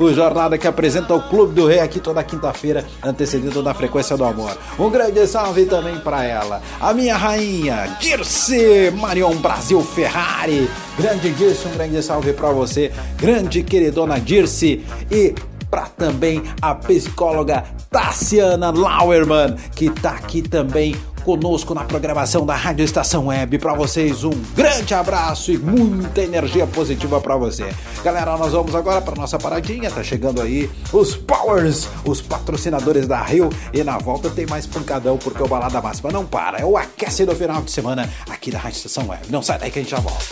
O 0.00 0.12
Jornada 0.12 0.58
que 0.58 0.66
apresenta 0.66 1.14
o 1.14 1.22
Clube 1.28 1.54
do 1.54 1.68
Rei 1.68 1.78
aqui 1.78 2.00
toda 2.00 2.24
quinta-feira, 2.24 2.84
antecedido 3.00 3.62
da 3.62 3.72
Frequência 3.72 4.16
do 4.16 4.24
Amor. 4.24 4.58
Um 4.76 4.90
grande 4.90 5.24
salve 5.28 5.64
também 5.66 5.96
para 6.00 6.24
ela, 6.24 6.60
a 6.80 6.92
minha 6.92 7.16
rainha, 7.16 7.96
Dirce 8.00 8.90
Marion 8.98 9.36
Brasil 9.36 9.80
Ferrari. 9.80 10.68
Grande 10.98 11.30
Dirce, 11.30 11.68
um 11.68 11.72
grande 11.72 12.02
salve 12.02 12.32
para 12.32 12.50
você, 12.50 12.90
grande 13.16 13.62
queridona 13.62 14.18
Dirce. 14.18 14.84
E 15.08 15.32
para 15.70 15.86
também 15.86 16.42
a 16.60 16.74
psicóloga 16.74 17.62
Tassiana 17.88 18.72
Lauerman, 18.72 19.54
que 19.76 19.88
tá 19.88 20.10
aqui 20.10 20.42
também 20.42 20.96
conosco 21.24 21.74
na 21.74 21.84
programação 21.84 22.44
da 22.44 22.54
Rádio 22.54 22.84
Estação 22.84 23.26
Web. 23.26 23.58
Para 23.58 23.74
vocês, 23.74 24.24
um 24.24 24.32
grande 24.54 24.94
abraço 24.94 25.52
e 25.52 25.58
muita 25.58 26.22
energia 26.22 26.66
positiva 26.66 27.20
para 27.20 27.36
você. 27.36 27.72
Galera, 28.04 28.36
nós 28.36 28.52
vamos 28.52 28.74
agora 28.74 29.00
para 29.00 29.14
nossa 29.14 29.38
paradinha. 29.38 29.90
Tá 29.90 30.02
chegando 30.02 30.40
aí 30.40 30.70
os 30.92 31.16
Powers, 31.16 31.88
os 32.04 32.20
patrocinadores 32.20 33.06
da 33.06 33.22
Rio. 33.22 33.50
E 33.72 33.82
na 33.82 33.98
volta 33.98 34.28
tem 34.30 34.46
mais 34.46 34.66
pancadão, 34.66 35.16
porque 35.16 35.42
o 35.42 35.48
Balada 35.48 35.80
Máxima 35.80 36.10
não 36.10 36.24
para. 36.24 36.58
É 36.58 36.64
o 36.64 36.76
aquece 36.76 37.24
do 37.24 37.34
final 37.34 37.62
de 37.62 37.70
semana 37.70 38.08
aqui 38.28 38.50
da 38.50 38.58
Rádio 38.58 38.76
Estação 38.76 39.08
Web. 39.08 39.26
Não 39.30 39.42
sai 39.42 39.58
daí 39.58 39.70
que 39.70 39.78
a 39.78 39.82
gente 39.82 39.90
já 39.90 40.00
volta. 40.00 40.24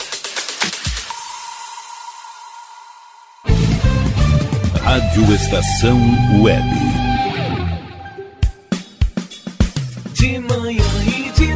Rádio 4.83 5.35
Estação 5.35 5.99
Web. 6.43 7.00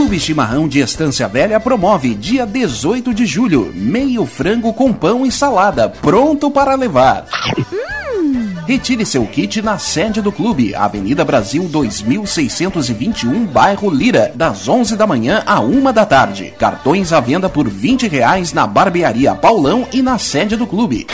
Clube 0.00 0.18
Chimarrão 0.18 0.66
de 0.66 0.80
Estância 0.80 1.28
Velha 1.28 1.60
promove 1.60 2.14
dia 2.14 2.46
18 2.46 3.12
de 3.12 3.26
julho, 3.26 3.70
meio 3.74 4.24
frango 4.24 4.72
com 4.72 4.94
pão 4.94 5.26
e 5.26 5.30
salada, 5.30 5.90
pronto 5.90 6.50
para 6.50 6.74
levar. 6.74 7.26
Retire 8.66 9.04
seu 9.04 9.26
kit 9.26 9.60
na 9.60 9.76
sede 9.76 10.22
do 10.22 10.32
clube, 10.32 10.74
Avenida 10.74 11.22
Brasil 11.22 11.64
2621, 11.64 13.44
bairro 13.44 13.90
Lira, 13.90 14.32
das 14.34 14.66
11 14.66 14.96
da 14.96 15.06
manhã 15.06 15.42
à 15.44 15.60
1 15.60 15.92
da 15.92 16.06
tarde. 16.06 16.54
Cartões 16.58 17.12
à 17.12 17.20
venda 17.20 17.50
por 17.50 17.68
20 17.68 18.08
reais 18.08 18.54
na 18.54 18.66
barbearia 18.66 19.34
Paulão 19.34 19.86
e 19.92 20.00
na 20.00 20.16
sede 20.16 20.56
do 20.56 20.66
clube. 20.66 21.06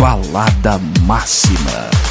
Balada 0.00 0.80
Máxima. 1.04 2.09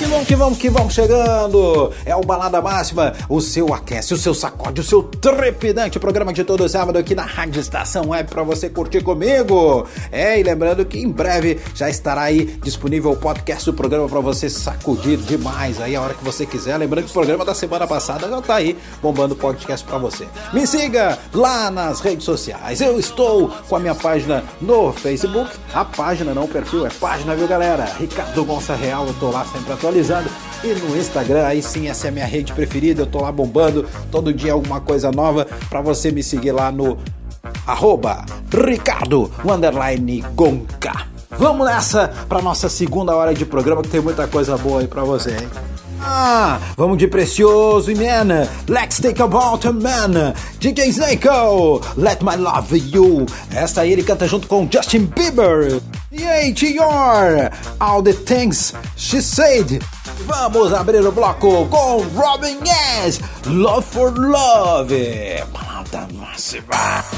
Que 0.00 0.06
bom 0.06 0.24
que 0.24 0.34
vamos 0.34 0.58
que 0.58 0.70
vamos 0.70 0.94
chegando! 0.94 1.92
É 2.06 2.16
o 2.16 2.22
Balada 2.22 2.62
Máxima, 2.62 3.12
o 3.28 3.38
seu 3.38 3.74
aquece, 3.74 4.14
o 4.14 4.16
seu 4.16 4.32
sacode, 4.32 4.80
o 4.80 4.84
seu 4.84 5.02
trepidante 5.02 5.98
programa 5.98 6.32
de 6.32 6.42
todo 6.42 6.66
sábado 6.70 6.96
aqui 6.96 7.14
na 7.14 7.24
Rádio 7.24 7.60
Estação 7.60 8.08
Web 8.08 8.30
para 8.30 8.42
você 8.42 8.70
curtir 8.70 9.02
comigo. 9.02 9.86
É, 10.10 10.40
e 10.40 10.42
lembrando 10.42 10.86
que 10.86 10.98
em 10.98 11.10
breve 11.10 11.60
já 11.74 11.90
estará 11.90 12.22
aí 12.22 12.46
disponível 12.62 13.10
o 13.10 13.16
podcast 13.16 13.66
do 13.66 13.74
programa 13.74 14.08
para 14.08 14.20
você 14.20 14.48
sacudir 14.48 15.18
demais 15.18 15.78
aí 15.78 15.94
a 15.94 16.00
hora 16.00 16.14
que 16.14 16.24
você 16.24 16.46
quiser. 16.46 16.78
Lembrando 16.78 17.04
que 17.04 17.10
o 17.10 17.14
programa 17.14 17.44
da 17.44 17.54
semana 17.54 17.86
passada 17.86 18.26
já 18.26 18.40
tá 18.40 18.54
aí 18.54 18.78
bombando 19.02 19.36
podcast 19.36 19.86
para 19.86 19.98
você. 19.98 20.26
Me 20.54 20.66
siga 20.66 21.18
lá 21.34 21.70
nas 21.70 22.00
redes 22.00 22.24
sociais. 22.24 22.80
Eu 22.80 22.98
estou 22.98 23.50
com 23.68 23.76
a 23.76 23.78
minha 23.78 23.94
página 23.94 24.44
no 24.62 24.94
Facebook. 24.94 25.50
A 25.74 25.84
página, 25.84 26.32
não 26.32 26.44
o 26.44 26.48
perfil, 26.48 26.86
é 26.86 26.90
página, 26.90 27.36
viu 27.36 27.46
galera? 27.46 27.84
Ricardo 27.98 28.46
Gonça 28.46 28.74
Real, 28.74 29.06
eu 29.06 29.14
tô 29.20 29.30
lá 29.30 29.44
sempre 29.44 29.74
atualizando. 29.90 30.30
E 30.62 30.68
no 30.74 30.96
Instagram, 30.96 31.46
aí 31.46 31.62
sim, 31.62 31.88
essa 31.88 32.06
é 32.06 32.10
a 32.10 32.12
minha 32.12 32.26
rede 32.26 32.52
preferida. 32.52 33.02
Eu 33.02 33.06
tô 33.06 33.20
lá 33.20 33.32
bombando 33.32 33.86
todo 34.10 34.32
dia 34.32 34.52
alguma 34.52 34.80
coisa 34.80 35.10
nova 35.10 35.46
para 35.68 35.80
você 35.80 36.10
me 36.10 36.22
seguir 36.22 36.52
lá 36.52 36.70
no 36.70 36.96
arroba 37.66 38.24
Ricardo 38.52 39.30
Underline 39.44 40.24
Gonca. 40.34 41.08
Vamos 41.30 41.66
nessa 41.66 42.08
para 42.28 42.42
nossa 42.42 42.68
segunda 42.68 43.14
hora 43.14 43.32
de 43.32 43.46
programa 43.46 43.82
que 43.82 43.88
tem 43.88 44.00
muita 44.00 44.26
coisa 44.26 44.56
boa 44.58 44.80
aí 44.80 44.86
para 44.86 45.02
você, 45.02 45.30
hein? 45.30 45.69
Ah, 46.02 46.58
vamos 46.76 46.98
de 46.98 47.06
Precioso 47.06 47.90
e 47.90 47.94
Man. 47.94 48.48
Let's 48.68 49.00
take 49.00 49.20
a 49.20 49.26
man. 49.26 50.34
DJ 50.58 50.88
Snako, 50.88 51.80
Let 51.96 52.22
My 52.22 52.36
Love 52.36 52.76
You. 52.76 53.26
Essa 53.54 53.82
aí 53.82 53.92
ele 53.92 54.02
canta 54.02 54.26
junto 54.26 54.46
com 54.46 54.68
Justin 54.70 55.06
Bieber. 55.06 55.80
E 56.10 56.24
aí, 56.24 56.54
All 57.78 58.02
the 58.02 58.12
Things 58.12 58.74
She 58.96 59.20
Said. 59.20 59.80
Vamos 60.26 60.72
abrir 60.72 61.06
o 61.06 61.12
bloco 61.12 61.66
com 61.66 62.04
Robin 62.14 62.58
S. 63.04 63.20
Love 63.46 63.86
for 63.86 64.12
Love. 64.18 64.94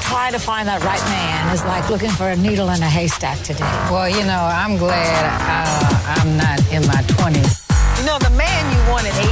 Trying 0.09 0.33
to 0.33 0.39
find 0.39 0.67
that 0.67 0.83
right 0.83 1.03
man 1.09 1.55
is 1.55 1.65
like 1.65 1.89
looking 1.91 2.11
for 2.11 2.29
a 2.29 2.37
needle 2.37 2.69
in 2.71 2.83
a 2.83 2.89
haystack 2.89 3.39
today. 3.43 3.65
Well, 3.91 4.09
you 4.09 4.25
know, 4.25 4.49
I'm 4.51 4.79
glad 4.79 5.25
uh, 5.27 6.21
I'm 6.21 6.37
not 6.37 6.61
in 6.73 6.87
my 6.87 7.03
20s. 7.03 7.62
You 8.03 8.11
know, 8.11 8.19
the 8.19 8.35
man 8.35 8.63
you 8.75 8.83
want 8.91 9.07
at 9.07 9.15
18 9.15 9.31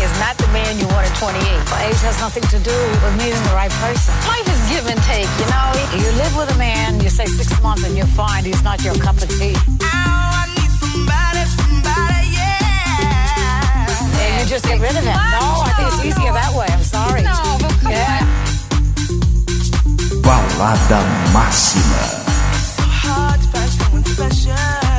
is 0.00 0.08
not 0.16 0.40
the 0.40 0.48
man 0.48 0.80
you 0.80 0.88
want 0.88 1.04
at 1.04 1.12
28. 1.20 1.36
Age 1.36 2.00
has 2.00 2.16
nothing 2.16 2.48
to 2.48 2.56
do 2.64 2.72
with 2.72 3.12
meeting 3.20 3.44
the 3.44 3.52
right 3.52 3.68
person. 3.84 4.08
Life 4.24 4.48
is 4.48 4.56
give 4.72 4.88
and 4.88 4.96
take, 5.04 5.28
you 5.36 5.44
know. 5.52 5.68
You 6.00 6.08
live 6.16 6.32
with 6.32 6.48
a 6.48 6.56
man, 6.56 6.98
you 7.04 7.10
say 7.10 7.26
six 7.26 7.52
months, 7.60 7.84
and 7.84 7.92
you 7.94 8.06
find 8.16 8.46
he's 8.46 8.64
not 8.64 8.82
your 8.82 8.94
cup 8.94 9.20
of 9.20 9.28
tea. 9.28 9.52
Oh, 9.52 9.84
I 9.84 10.48
need 10.48 10.72
somebody, 10.80 11.44
somebody, 11.60 12.32
yeah. 12.40 13.84
And 13.84 14.40
you 14.40 14.48
just 14.48 14.64
get 14.64 14.80
rid 14.80 14.96
of 14.96 15.04
him. 15.04 15.12
No, 15.12 15.68
I 15.68 15.76
think 15.76 15.92
it's 15.92 16.16
easier 16.16 16.32
that 16.32 16.56
way. 16.56 16.72
I'm 16.72 16.80
sorry. 16.80 17.20
No, 17.20 17.36
but 17.60 17.76
come 17.84 17.92
yeah. 17.92 18.24
Balada 20.24 21.04
Máxima. 21.36 22.24
Hard 22.80 23.44
to 23.44 23.48
find 23.52 23.68
someone 23.76 24.04
special. 24.08 24.95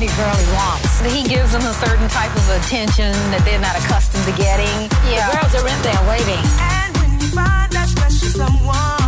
any 0.00 0.08
girl 0.16 0.34
he 0.34 0.52
wants. 0.54 1.00
He 1.12 1.22
gives 1.28 1.52
them 1.52 1.60
a 1.60 1.74
certain 1.74 2.08
type 2.08 2.34
of 2.34 2.48
attention 2.56 3.12
that 3.32 3.42
they're 3.44 3.60
not 3.60 3.76
accustomed 3.76 4.24
to 4.24 4.32
getting. 4.32 4.88
Yeah. 5.12 5.28
The 5.28 5.36
girls 5.36 5.54
are 5.60 5.68
in 5.68 5.82
there 5.82 6.02
waiting. 6.08 6.44
And 6.56 6.96
when 6.96 7.20
you 7.20 7.28
find 7.28 7.70
that 7.72 7.88
special 7.88 8.28
someone. 8.28 8.99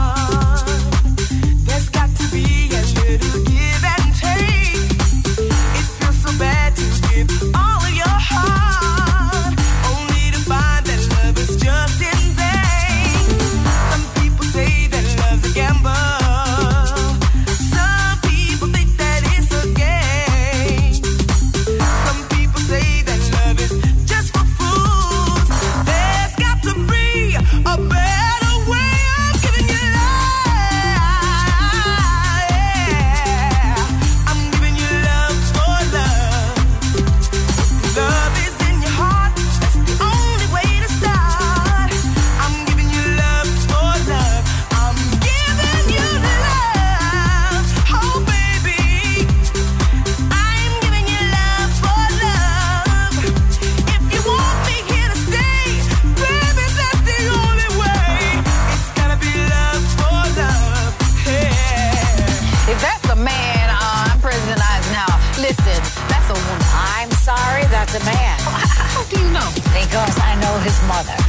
mother. 70.88 71.21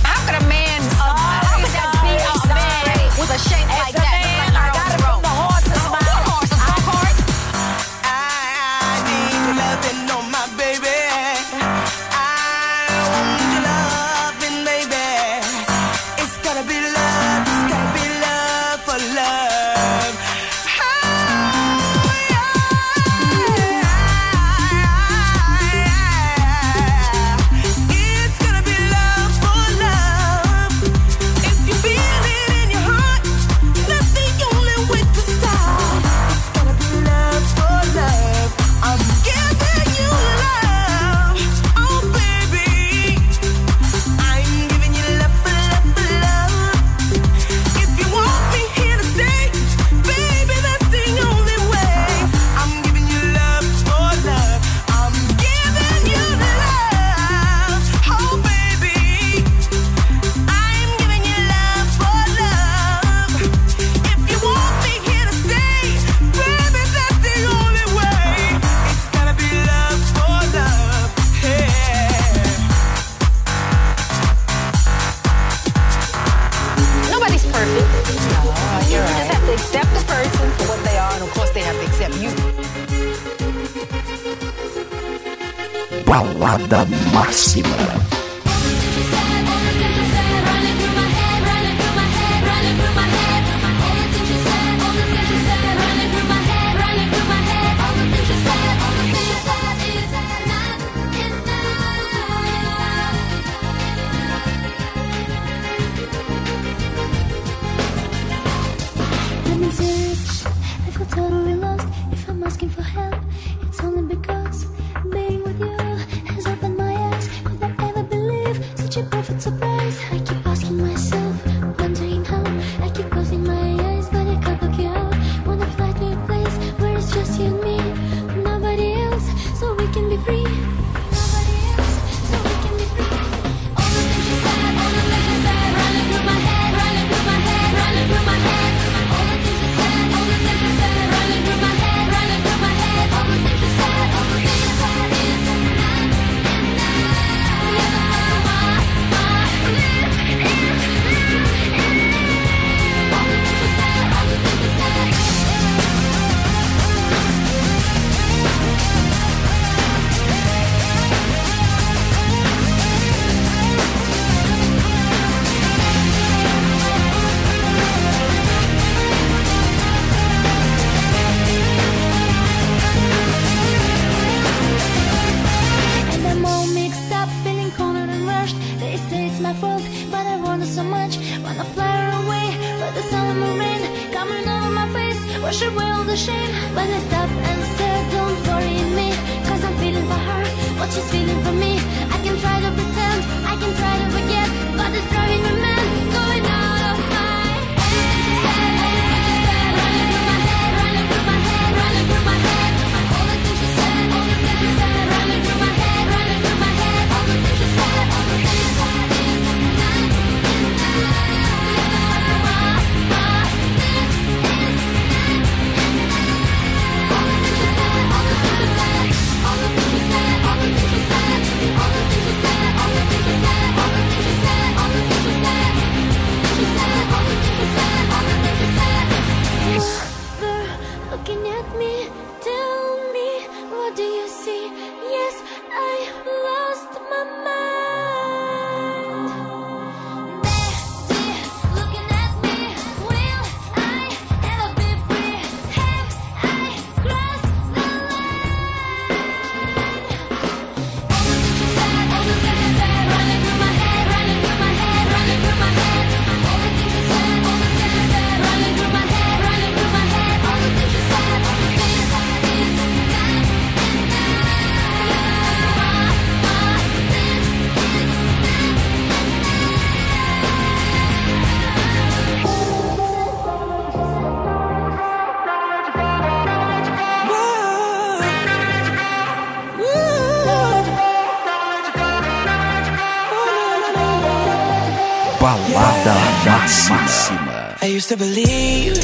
used 287.93 288.09
to 288.09 288.17
believe 288.17 288.97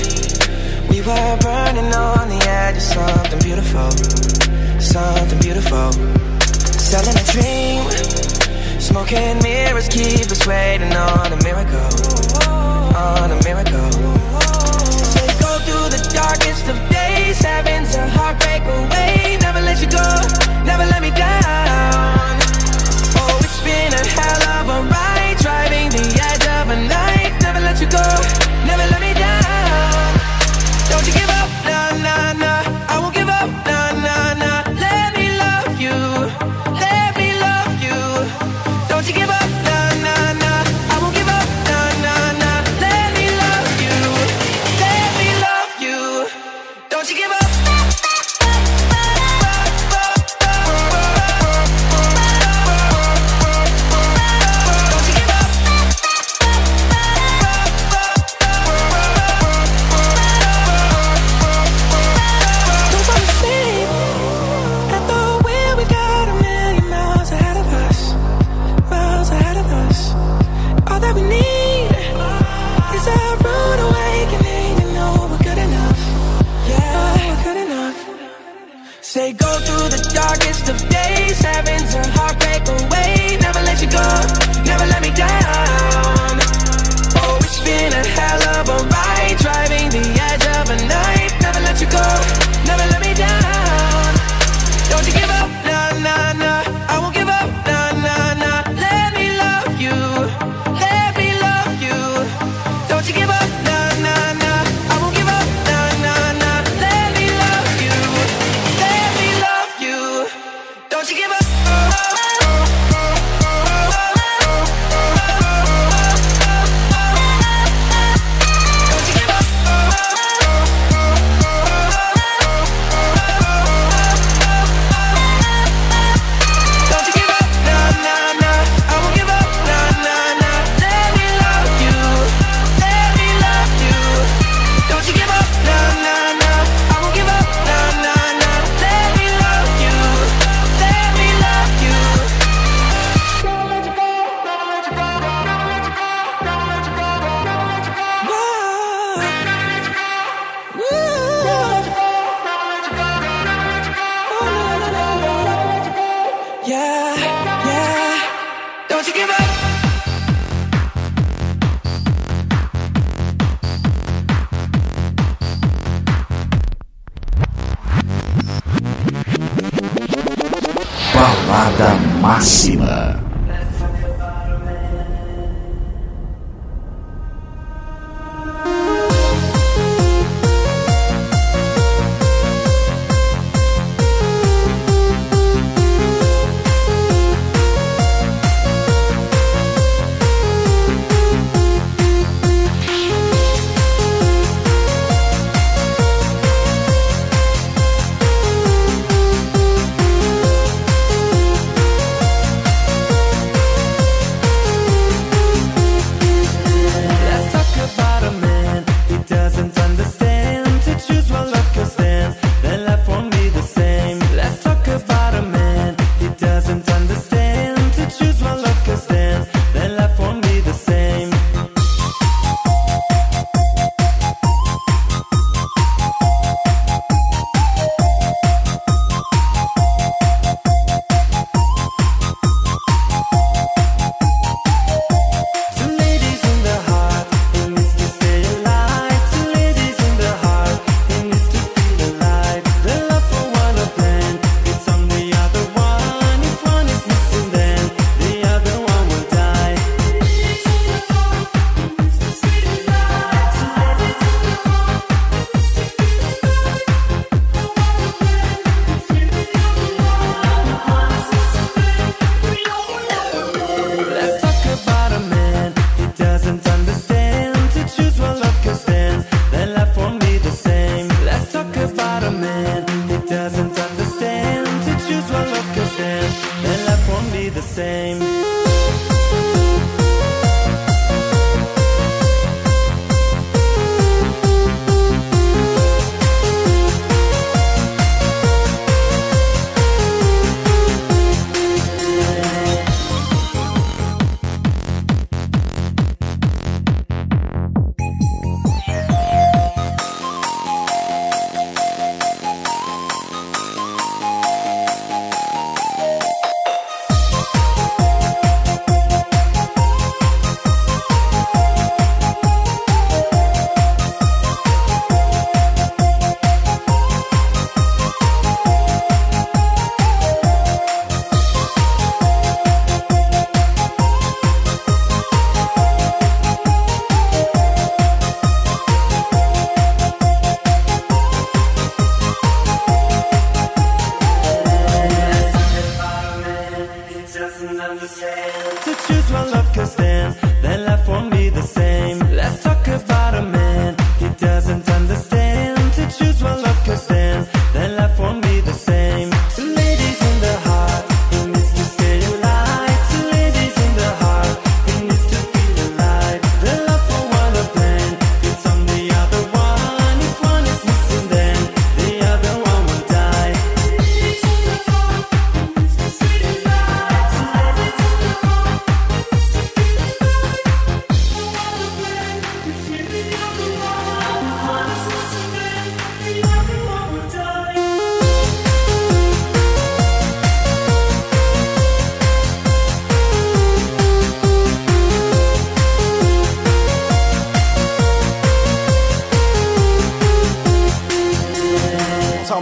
we 0.89 0.99
were 1.01 1.37
burning 1.41 1.93
on 1.93 2.27
the 2.27 2.41
edge 2.49 2.77
of 2.77 2.81
something 2.81 3.39
beautiful, 3.39 3.91
something 4.81 5.39
beautiful. 5.39 5.91
Selling 6.89 7.15
a 7.15 7.25
dream, 7.29 7.85
smoking 8.81 9.37
mirrors 9.43 9.87
keep 9.89 10.25
us 10.33 10.47
waiting 10.47 10.91
on 10.91 11.31
a 11.31 11.39
miracle, 11.43 11.89
on 12.97 13.29
a 13.29 13.39
miracle. 13.45 13.91
They 15.17 15.29
go 15.37 15.51
through 15.65 15.87
the 15.93 16.01
darkest 16.11 16.65
of 16.67 16.77
days, 16.89 17.37
heavens 17.45 17.93
a 17.93 18.09
heartbreak 18.09 18.63
away. 18.63 19.37
Never 19.39 19.61
let 19.61 19.79
you 19.83 19.89
go, 19.91 20.07
never 20.65 20.85
let 20.85 21.01
me 21.03 21.11
down. 21.11 21.28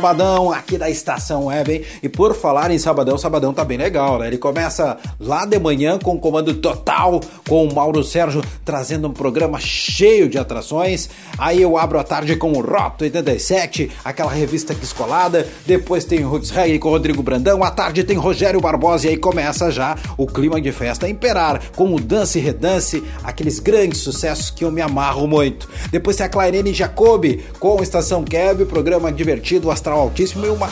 Sabadão 0.07 0.53
aqui 0.53 0.77
da 0.77 0.89
Estação 0.89 1.47
Web, 1.47 1.73
hein? 1.73 1.84
E 2.01 2.07
por 2.07 2.34
falar 2.34 2.71
em 2.71 2.79
sabadão, 2.79 3.17
sabadão 3.17 3.53
tá 3.53 3.65
bem 3.65 3.77
legal, 3.77 4.19
né? 4.19 4.27
Ele 4.27 4.38
começa 4.38 4.97
lá 5.19 5.45
de 5.45 5.59
manhã 5.59 5.99
com 5.99 6.15
o 6.15 6.19
comando 6.19 6.53
total, 6.53 7.19
com 7.47 7.67
o 7.67 7.75
Mauro 7.75 8.03
Sérgio 8.03 8.41
trazendo 8.63 9.09
um 9.09 9.11
programa 9.11 9.59
cheio 9.59 10.29
de 10.29 10.38
atrações. 10.38 11.09
Aí 11.38 11.61
eu 11.61 11.77
abro 11.77 11.99
a 11.99 12.03
tarde 12.03 12.38
com 12.38 12.53
o 12.53 12.61
Roto 12.61 13.03
87, 13.03 13.91
aquela 14.05 14.31
revista 14.31 14.73
descolada. 14.73 15.45
Depois 15.65 16.05
tem 16.05 16.23
o 16.23 16.29
Roots 16.29 16.51
Reggae 16.51 16.79
com 16.79 16.88
o 16.88 16.91
Rodrigo 16.91 17.21
Brandão. 17.21 17.61
À 17.61 17.71
tarde 17.71 18.03
tem 18.05 18.15
Rogério 18.15 18.61
Barbosa 18.61 19.07
e 19.07 19.09
aí 19.09 19.17
começa 19.17 19.69
já 19.69 19.97
o 20.17 20.25
clima 20.25 20.61
de 20.61 20.71
festa 20.71 21.09
imperar 21.09 21.61
com 21.75 21.93
o 21.93 21.99
Dance 21.99 22.39
e 22.39 22.41
Redance, 22.41 23.03
aqueles 23.23 23.59
grandes 23.59 23.99
sucessos 23.99 24.51
que 24.51 24.63
eu 24.63 24.71
me 24.71 24.81
amarro 24.81 25.27
muito. 25.27 25.67
Depois 25.91 26.15
tem 26.15 26.26
a 26.26 26.30
Clairene 26.30 26.73
Jacobi 26.73 27.43
com 27.59 27.81
Estação 27.81 28.23
Keb, 28.23 28.65
programa 28.65 29.11
divertido, 29.11 29.72
astral 29.72 29.99
altíssimo 29.99 30.45
e 30.45 30.49
uma 30.49 30.69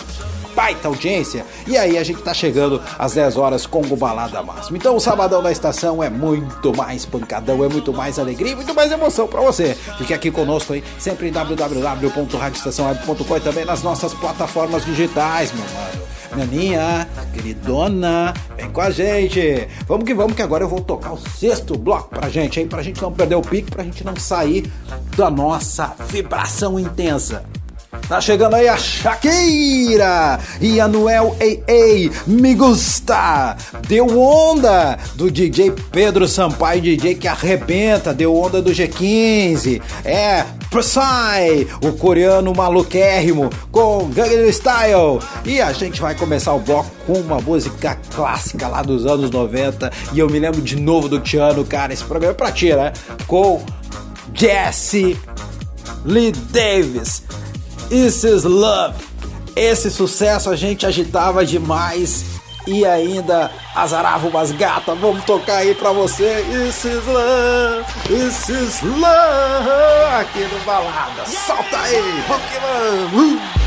baita 0.56 0.88
audiência. 0.88 1.46
E 1.68 1.78
aí 1.78 1.98
a 1.98 2.04
gente 2.04 2.22
tá 2.22 2.34
chegando 2.34 2.82
às 2.98 3.14
10 3.14 3.38
horas 3.38 3.68
com 3.68 3.82
o 3.82 3.98
Balada 3.98 4.42
Máximo. 4.42 4.78
Então 4.78 4.96
o 4.96 5.00
Sabadão 5.00 5.44
da 5.44 5.52
Estação 5.52 6.02
é 6.02 6.10
muito 6.10 6.76
mais 6.76 7.06
pancadão, 7.06 7.64
é 7.64 7.68
muito 7.68 7.94
mais 7.94 8.18
alegria 8.18 8.56
muito 8.56 8.74
mais 8.74 8.92
emoção 8.92 9.28
para 9.28 9.42
você. 9.42 9.76
Fique 9.98 10.14
aqui 10.14 10.32
conosco 10.32 10.74
aí, 10.74 10.84
sempre 10.98 11.28
em 11.28 11.32
www.radioestaçãoweb.com 11.32 13.38
e 13.38 13.42
também 13.42 13.66
nas 13.66 13.84
nossas 13.84 14.14
plataformas 14.14 14.86
digitais, 14.86 15.52
meu 15.52 15.64
mano. 15.64 16.15
Naninha, 16.36 17.08
queridona, 17.34 18.34
vem 18.58 18.70
com 18.70 18.82
a 18.82 18.90
gente. 18.90 19.68
Vamos 19.88 20.06
que 20.06 20.14
vamos, 20.14 20.36
que 20.36 20.42
agora 20.42 20.64
eu 20.64 20.70
vou 20.70 20.82
tocar 20.82 21.14
o 21.14 21.18
sexto 21.18 21.78
bloco 21.78 22.10
pra 22.10 22.30
gente, 22.30 22.60
hein? 22.60 22.68
Pra 22.68 22.84
gente 22.84 23.02
não 23.02 23.12
perder 23.12 23.36
o 23.36 23.42
pique, 23.42 23.72
pra 23.72 23.84
gente 23.84 24.04
não 24.04 24.16
sair 24.16 24.72
da 25.16 25.30
nossa 25.30 25.96
vibração 26.10 26.80
intensa. 26.80 27.44
Tá 28.08 28.22
chegando 28.22 28.54
aí 28.54 28.68
a 28.68 28.78
Shakira 28.78 30.40
e 30.62 30.80
a 30.80 30.88
Noel 30.88 31.36
Ei 31.40 32.12
Me 32.28 32.54
Gusta, 32.54 33.58
Deu 33.88 34.20
Onda 34.20 35.00
do 35.16 35.32
DJ 35.32 35.72
Pedro 35.92 36.28
Sampaio, 36.28 36.82
DJ 36.84 37.16
que 37.16 37.28
arrebenta, 37.28 38.14
deu 38.14 38.36
onda 38.36 38.62
do 38.62 38.70
G15, 38.70 39.82
é 40.04 40.46
Psy, 40.70 41.68
o 41.82 41.94
coreano 41.94 42.54
maluquérrimo 42.54 43.50
com 43.72 44.08
Gangnam 44.10 44.52
Style. 44.52 45.20
E 45.44 45.60
a 45.60 45.74
gente 45.74 46.00
vai 46.00 46.14
começar 46.14 46.54
o 46.54 46.60
bloco 46.60 46.92
com 47.08 47.14
uma 47.14 47.40
música 47.40 47.98
clássica 48.14 48.68
lá 48.68 48.84
dos 48.84 49.08
anos 49.08 49.32
90 49.32 49.92
e 50.14 50.20
eu 50.20 50.30
me 50.30 50.38
lembro 50.38 50.62
de 50.62 50.76
novo 50.76 51.10
do 51.10 51.20
Tiano, 51.20 51.66
cara, 51.66 51.92
esse 51.92 52.04
programa 52.04 52.34
é 52.34 52.38
pra 52.38 52.52
ti, 52.52 52.72
né? 52.72 52.94
Com 53.26 53.66
Jesse 54.32 55.18
Lee 56.06 56.32
Davis. 56.32 57.24
This 57.90 58.24
is 58.24 58.44
Love. 58.44 58.96
Esse 59.56 59.90
sucesso 59.90 60.50
a 60.50 60.56
gente 60.56 60.86
agitava 60.86 61.46
demais 61.46 62.26
e 62.68 62.86
ainda 62.86 63.52
azarava 63.76 64.28
umas 64.28 64.52
gatas. 64.52 64.98
Vamos 64.98 65.24
tocar 65.24 65.58
aí 65.58 65.74
pra 65.76 65.92
você. 65.92 66.44
This 66.50 66.84
is 66.84 67.06
Love. 67.06 67.86
This 68.08 68.50
is 68.50 68.82
Love. 68.82 70.20
Aqui 70.20 70.40
no 70.40 70.60
Balada. 70.66 71.26
Solta 71.26 71.78
aí. 71.78 72.24
Vamos. 72.28 73.14
Uh. 73.14 73.66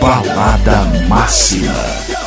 Balada 0.00 0.84
Máxima. 1.08 2.25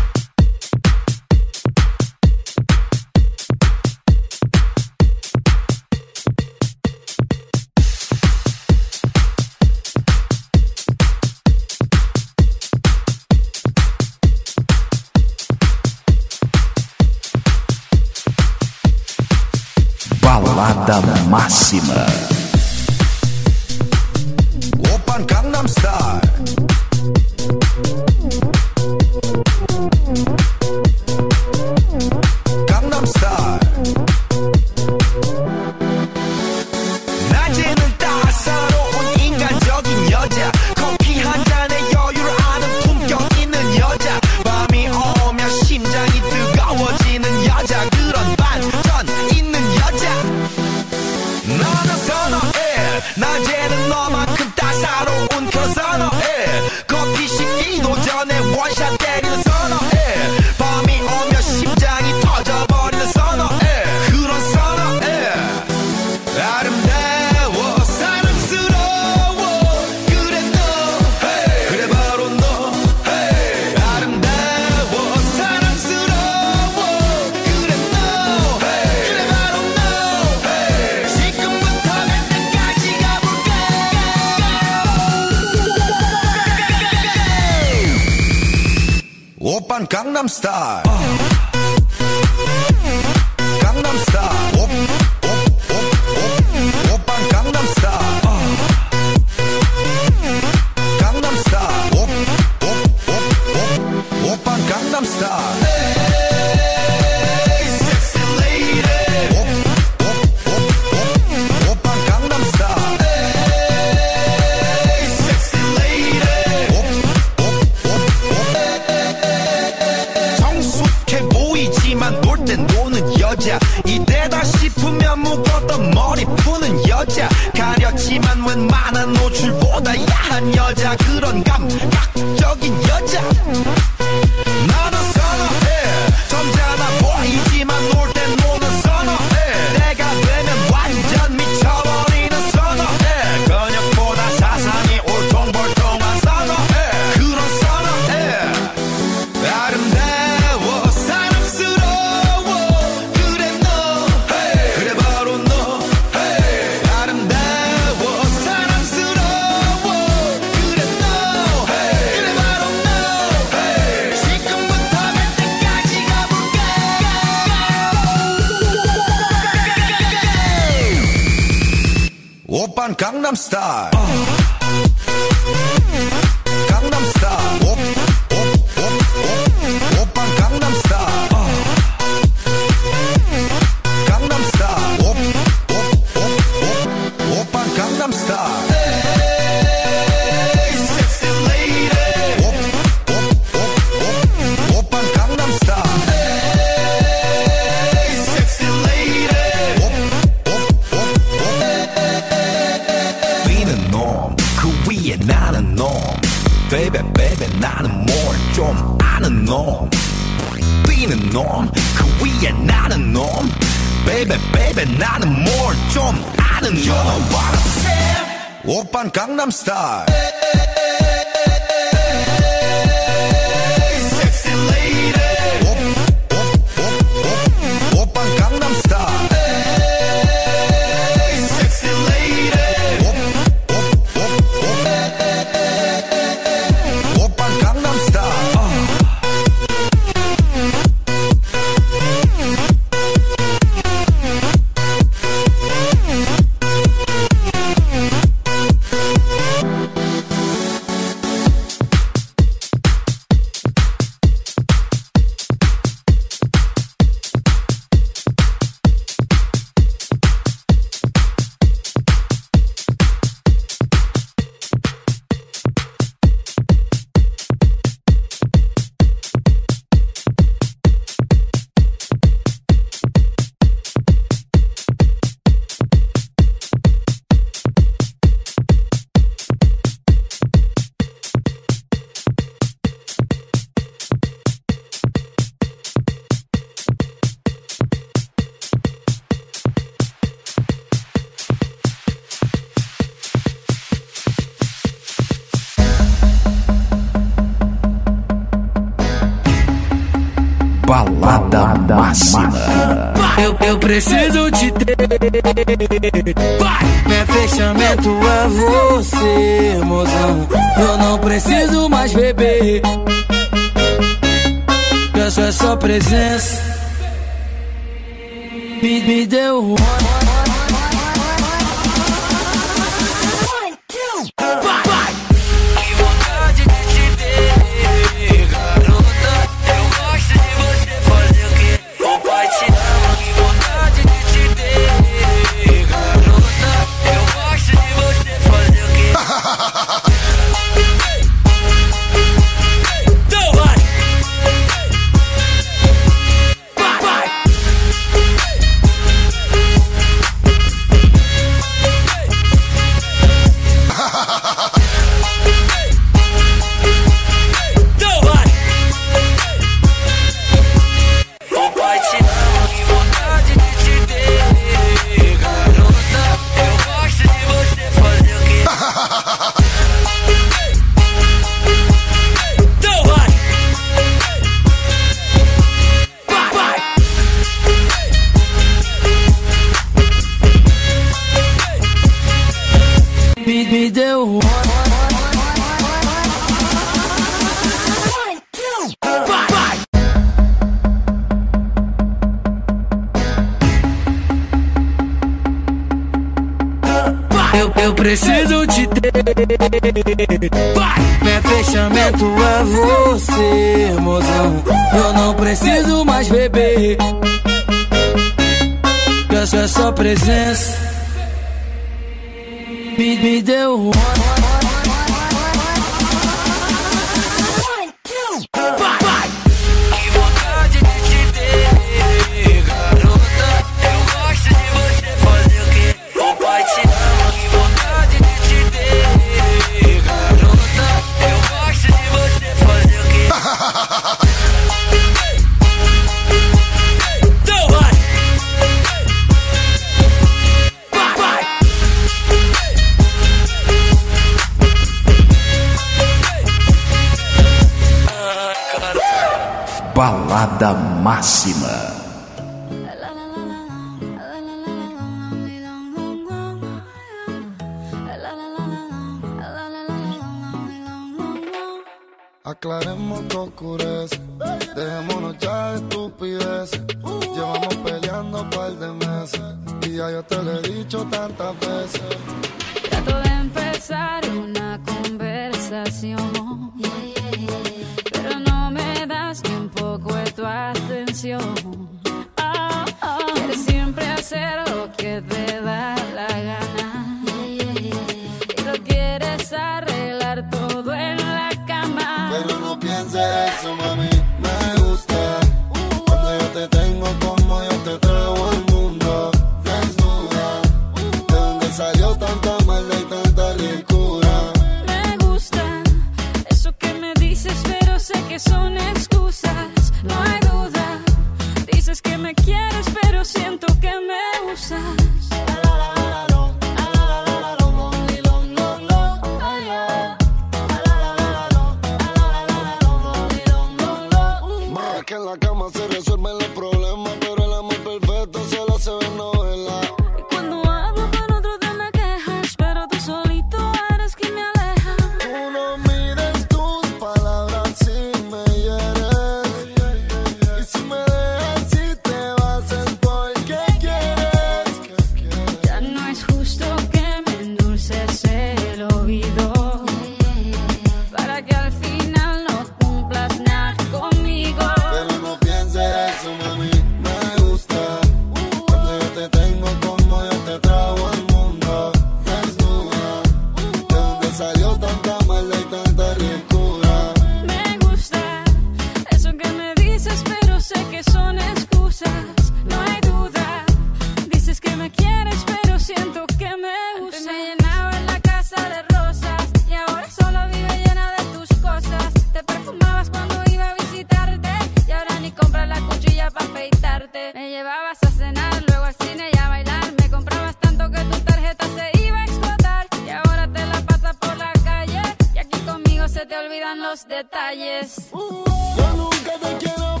Me 587.13 587.49
llevabas 587.49 587.97
a 588.03 588.09
cenar, 588.09 588.63
luego 588.69 588.85
al 588.85 588.95
cine 588.95 589.29
y 589.33 589.37
a 589.37 589.49
bailar. 589.49 589.93
Me 589.99 590.09
comprabas 590.09 590.55
tanto 590.61 590.89
que 590.89 590.99
tu 590.99 591.19
tarjeta 591.19 591.65
se 591.75 592.03
iba 592.03 592.21
a 592.21 592.23
explotar 592.23 592.87
y 593.05 593.09
ahora 593.09 593.49
te 593.51 593.65
la 593.65 593.81
pasas 593.81 594.15
por 594.15 594.37
la 594.37 594.53
calle 594.63 595.01
y 595.33 595.37
aquí 595.39 595.59
conmigo 595.61 596.07
se 596.07 596.25
te 596.25 596.37
olvidan 596.37 596.81
los 596.81 597.05
detalles. 597.09 598.09
Yo 598.13 598.93
nunca 598.95 599.33
te 599.41 599.57
quiero 599.57 600.00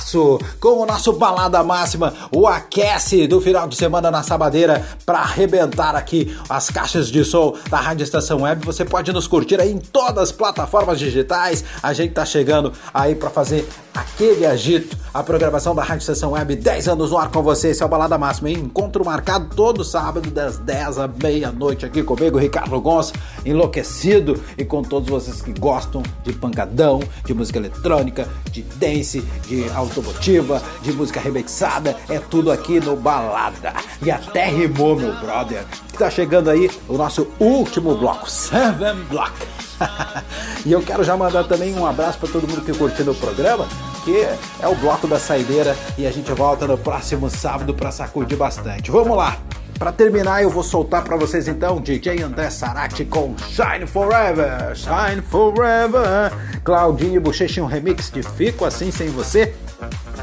bonitaço, 0.00 0.38
com 0.58 0.80
o 0.80 0.86
nosso 0.86 1.12
Balada 1.12 1.62
Máxima, 1.62 2.14
o 2.32 2.46
aquece 2.46 3.26
do 3.26 3.40
final 3.40 3.68
de 3.68 3.76
semana 3.76 4.10
na 4.10 4.22
Sabadeira 4.22 4.84
para 5.04 5.18
arrebentar 5.18 5.94
aqui 5.94 6.36
as 6.48 6.70
caixas 6.70 7.08
de 7.08 7.24
som 7.24 7.54
da 7.68 7.78
Rádio 7.78 8.04
Estação 8.04 8.42
Web. 8.42 8.64
Você 8.64 8.84
pode 8.84 9.12
nos 9.12 9.26
curtir 9.26 9.60
aí 9.60 9.70
em 9.70 9.78
todas 9.78 10.30
as 10.30 10.32
plataformas 10.32 10.98
digitais. 10.98 11.64
A 11.82 11.92
gente 11.92 12.14
tá 12.14 12.24
chegando 12.24 12.72
aí 12.92 13.14
para 13.14 13.30
fazer 13.30 13.68
aquele 13.94 14.46
agito, 14.46 14.96
a 15.12 15.22
programação 15.22 15.74
da 15.74 15.82
Rádio 15.82 16.00
Estação 16.00 16.32
Web, 16.32 16.56
10 16.56 16.88
anos 16.88 17.10
no 17.10 17.18
ar 17.18 17.30
com 17.30 17.42
você. 17.42 17.68
Esse 17.68 17.82
é 17.82 17.86
o 17.86 17.88
Balada 17.88 18.16
Máxima, 18.16 18.50
hein? 18.50 18.58
Encontro 18.58 19.04
marcado 19.04 19.54
todo 19.54 19.84
sábado, 19.84 20.30
das 20.30 20.58
10 20.58 20.98
à 20.98 21.08
meia-noite 21.08 21.84
aqui 21.84 22.02
comigo, 22.02 22.38
Ricardo 22.38 22.80
Gonçalves, 22.80 23.12
enlouquecido 23.44 24.40
e 24.56 24.64
com 24.64 24.82
todos 24.82 25.08
vocês 25.08 25.42
que 25.42 25.52
gostam 25.58 26.02
de 26.24 26.32
pancadão, 26.32 27.00
de 27.24 27.34
música 27.34 27.58
eletrônica, 27.58 28.28
de 28.50 28.62
dance, 28.62 29.20
de 29.46 29.68
automotiva, 29.90 30.62
de 30.80 30.92
música 30.92 31.20
remixada, 31.20 31.96
é 32.08 32.18
tudo 32.18 32.50
aqui 32.50 32.80
no 32.80 32.96
Balada. 32.96 33.74
E 34.00 34.10
até 34.10 34.46
rimou, 34.46 34.96
meu 34.96 35.14
brother, 35.16 35.64
que 35.88 35.98
tá 35.98 36.08
chegando 36.08 36.48
aí 36.48 36.70
o 36.88 36.96
nosso 36.96 37.28
último 37.38 37.96
bloco, 37.96 38.30
Seven 38.30 39.04
Block. 39.10 39.32
e 40.64 40.72
eu 40.72 40.82
quero 40.82 41.02
já 41.02 41.16
mandar 41.16 41.44
também 41.44 41.74
um 41.74 41.86
abraço 41.86 42.18
para 42.18 42.28
todo 42.28 42.46
mundo 42.46 42.62
que 42.62 42.72
curtiu 42.72 43.10
o 43.10 43.14
programa, 43.14 43.66
que 44.04 44.16
é 44.60 44.68
o 44.68 44.74
bloco 44.76 45.06
da 45.06 45.18
saideira 45.18 45.76
e 45.98 46.06
a 46.06 46.10
gente 46.10 46.30
volta 46.32 46.66
no 46.66 46.78
próximo 46.78 47.28
sábado 47.28 47.74
para 47.74 47.90
sacudir 47.90 48.36
bastante. 48.36 48.90
Vamos 48.90 49.16
lá. 49.16 49.38
Para 49.80 49.92
terminar, 49.92 50.42
eu 50.42 50.50
vou 50.50 50.62
soltar 50.62 51.02
para 51.02 51.16
vocês 51.16 51.48
então 51.48 51.80
DJ 51.80 52.22
André 52.22 52.50
Sarati 52.50 53.02
com 53.02 53.34
Shine 53.38 53.86
Forever, 53.86 54.76
Shine 54.76 55.22
Forever. 55.22 56.30
Claudinho 56.62 57.18
Bochecha 57.18 57.62
um 57.62 57.66
remix 57.66 58.10
de 58.10 58.22
Fico 58.22 58.66
Assim 58.66 58.90
Sem 58.90 59.08
Você. 59.08 59.54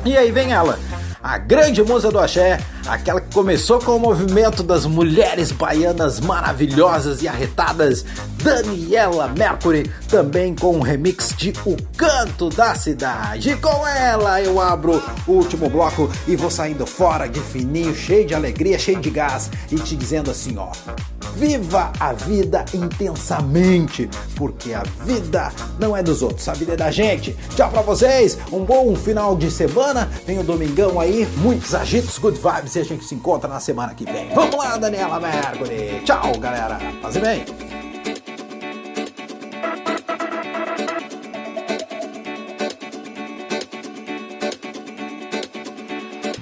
E 0.05 0.17
aí 0.17 0.31
vem 0.31 0.53
ela, 0.53 0.79
a 1.21 1.37
grande 1.37 1.83
musa 1.83 2.11
do 2.11 2.19
axé, 2.19 2.59
aquela 2.87 3.19
que 3.19 3.33
começou 3.33 3.79
com 3.79 3.95
o 3.95 3.99
movimento 3.99 4.63
das 4.63 4.85
mulheres 4.85 5.51
baianas 5.51 6.19
maravilhosas 6.19 7.21
e 7.21 7.27
arretadas, 7.27 8.05
Daniela 8.41 9.27
Mercury, 9.27 9.91
também 10.07 10.55
com 10.55 10.77
um 10.77 10.81
remix 10.81 11.33
de 11.35 11.53
O 11.65 11.75
Canto 11.97 12.49
da 12.49 12.75
Cidade. 12.75 13.49
E 13.49 13.57
com 13.57 13.87
ela 13.87 14.41
eu 14.41 14.61
abro 14.61 15.01
o 15.25 15.31
último 15.31 15.69
bloco 15.69 16.09
e 16.27 16.35
vou 16.35 16.51
saindo 16.51 16.85
fora 16.85 17.27
de 17.27 17.39
fininho, 17.39 17.95
cheio 17.95 18.25
de 18.25 18.33
alegria, 18.33 18.79
cheio 18.79 18.99
de 18.99 19.09
gás 19.09 19.49
e 19.71 19.75
te 19.75 19.95
dizendo 19.95 20.31
assim, 20.31 20.57
ó. 20.57 20.71
Viva 21.35 21.91
a 21.99 22.13
vida 22.13 22.65
intensamente, 22.73 24.09
porque 24.35 24.73
a 24.73 24.81
vida 25.05 25.51
não 25.79 25.95
é 25.95 26.01
dos 26.01 26.23
outros, 26.23 26.47
a 26.47 26.53
vida 26.53 26.73
é 26.73 26.75
da 26.75 26.89
gente. 26.89 27.37
Tchau 27.55 27.69
pra 27.69 27.83
vocês, 27.83 28.39
um 28.51 28.65
bom 28.65 28.95
final 28.95 29.35
de 29.35 29.51
semana. 29.51 30.09
Vem 30.25 30.39
o 30.39 30.43
domingão 30.43 30.99
aí, 30.99 31.06
muitos 31.37 31.73
agitos, 31.73 32.17
good 32.17 32.37
vibes 32.37 32.75
e 32.75 32.79
a 32.79 32.83
gente 32.83 33.05
se 33.05 33.15
encontra 33.15 33.49
na 33.49 33.59
semana 33.59 33.93
que 33.93 34.05
vem. 34.05 34.29
Vamos 34.33 34.55
lá, 34.55 34.77
Daniela 34.77 35.19
Mercury. 35.19 36.01
Tchau, 36.03 36.37
galera. 36.39 36.77
Fazer 37.01 37.21
bem. 37.21 37.45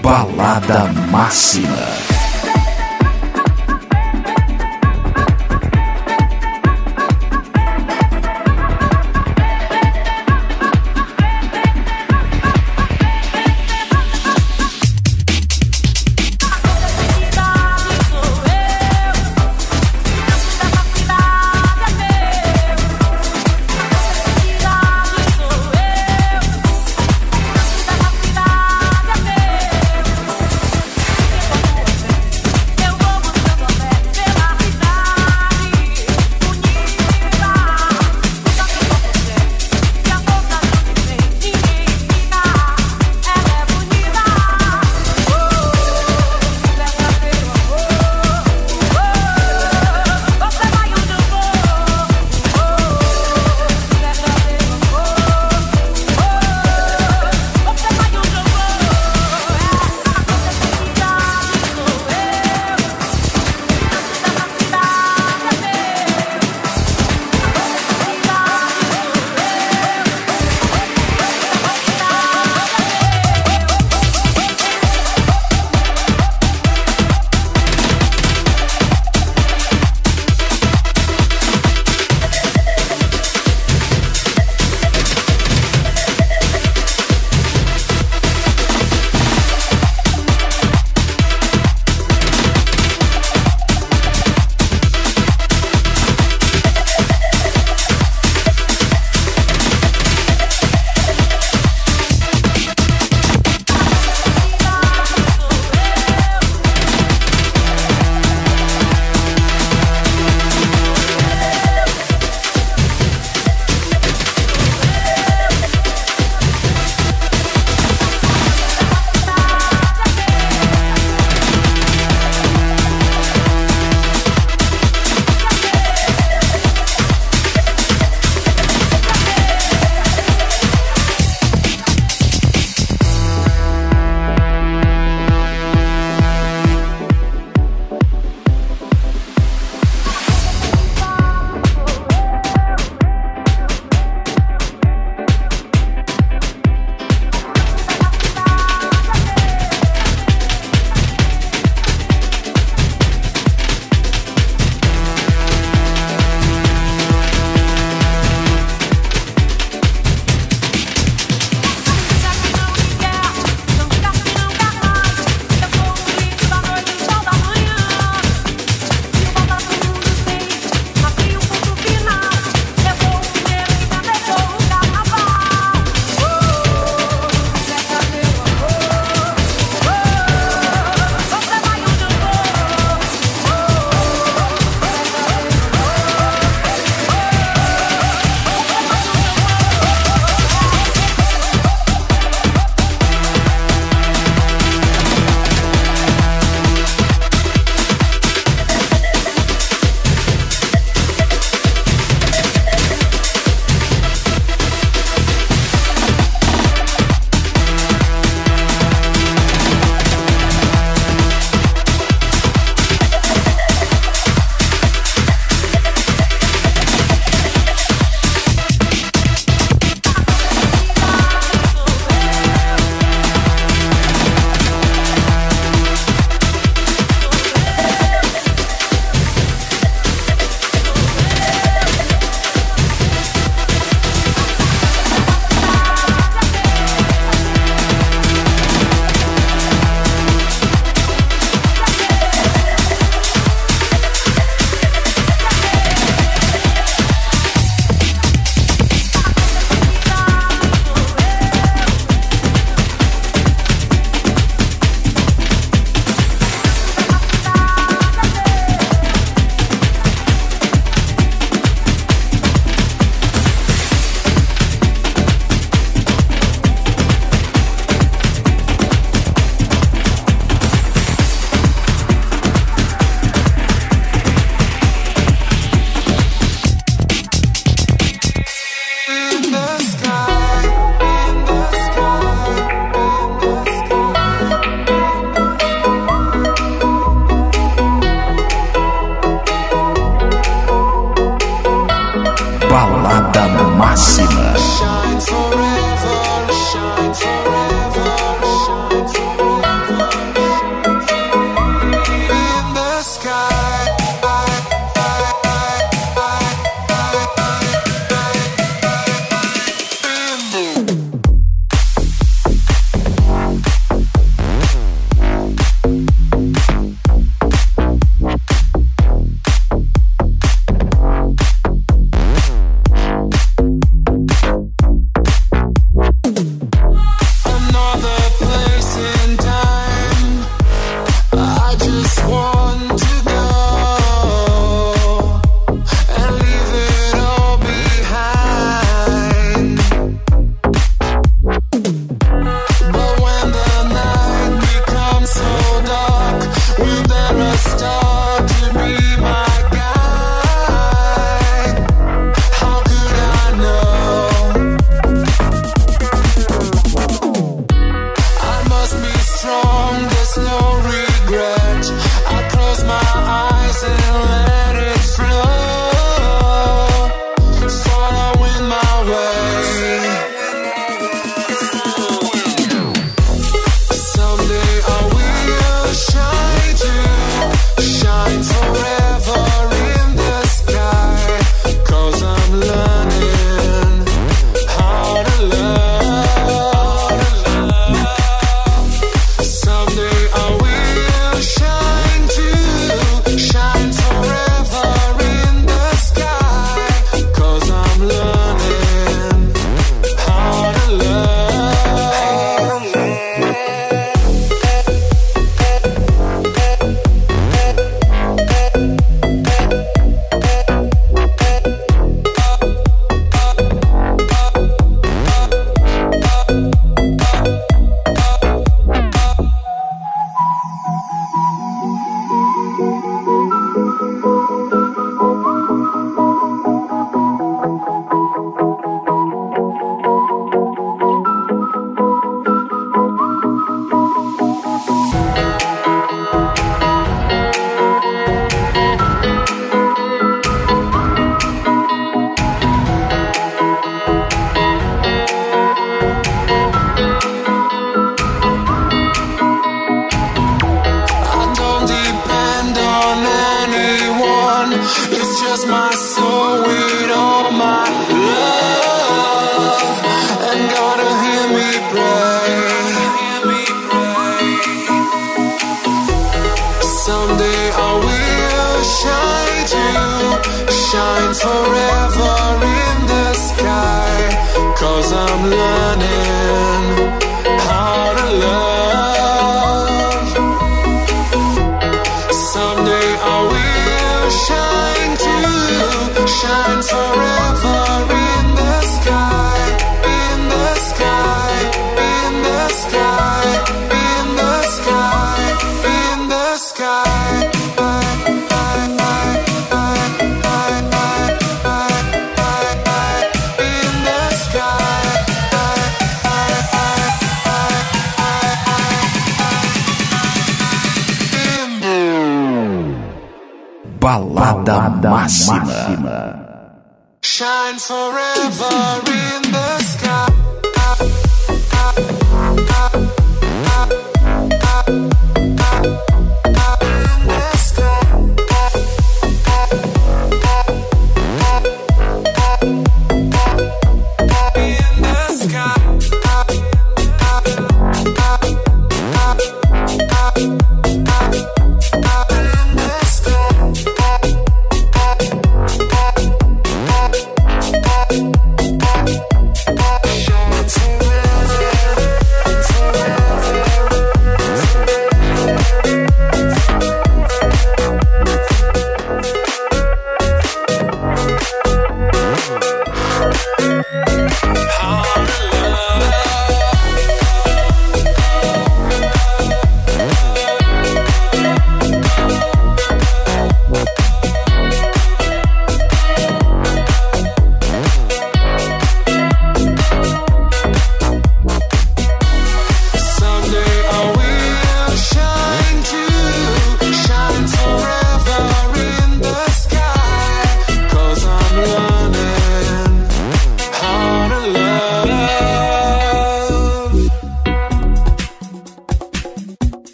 Balada 0.00 0.84
Máxima. 1.10 2.15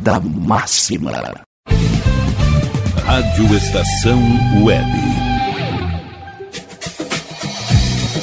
Balada 0.00 0.20
Máxima. 0.20 1.12
Rádio 3.04 3.54
Estação 3.56 4.20
Web. 4.64 5.19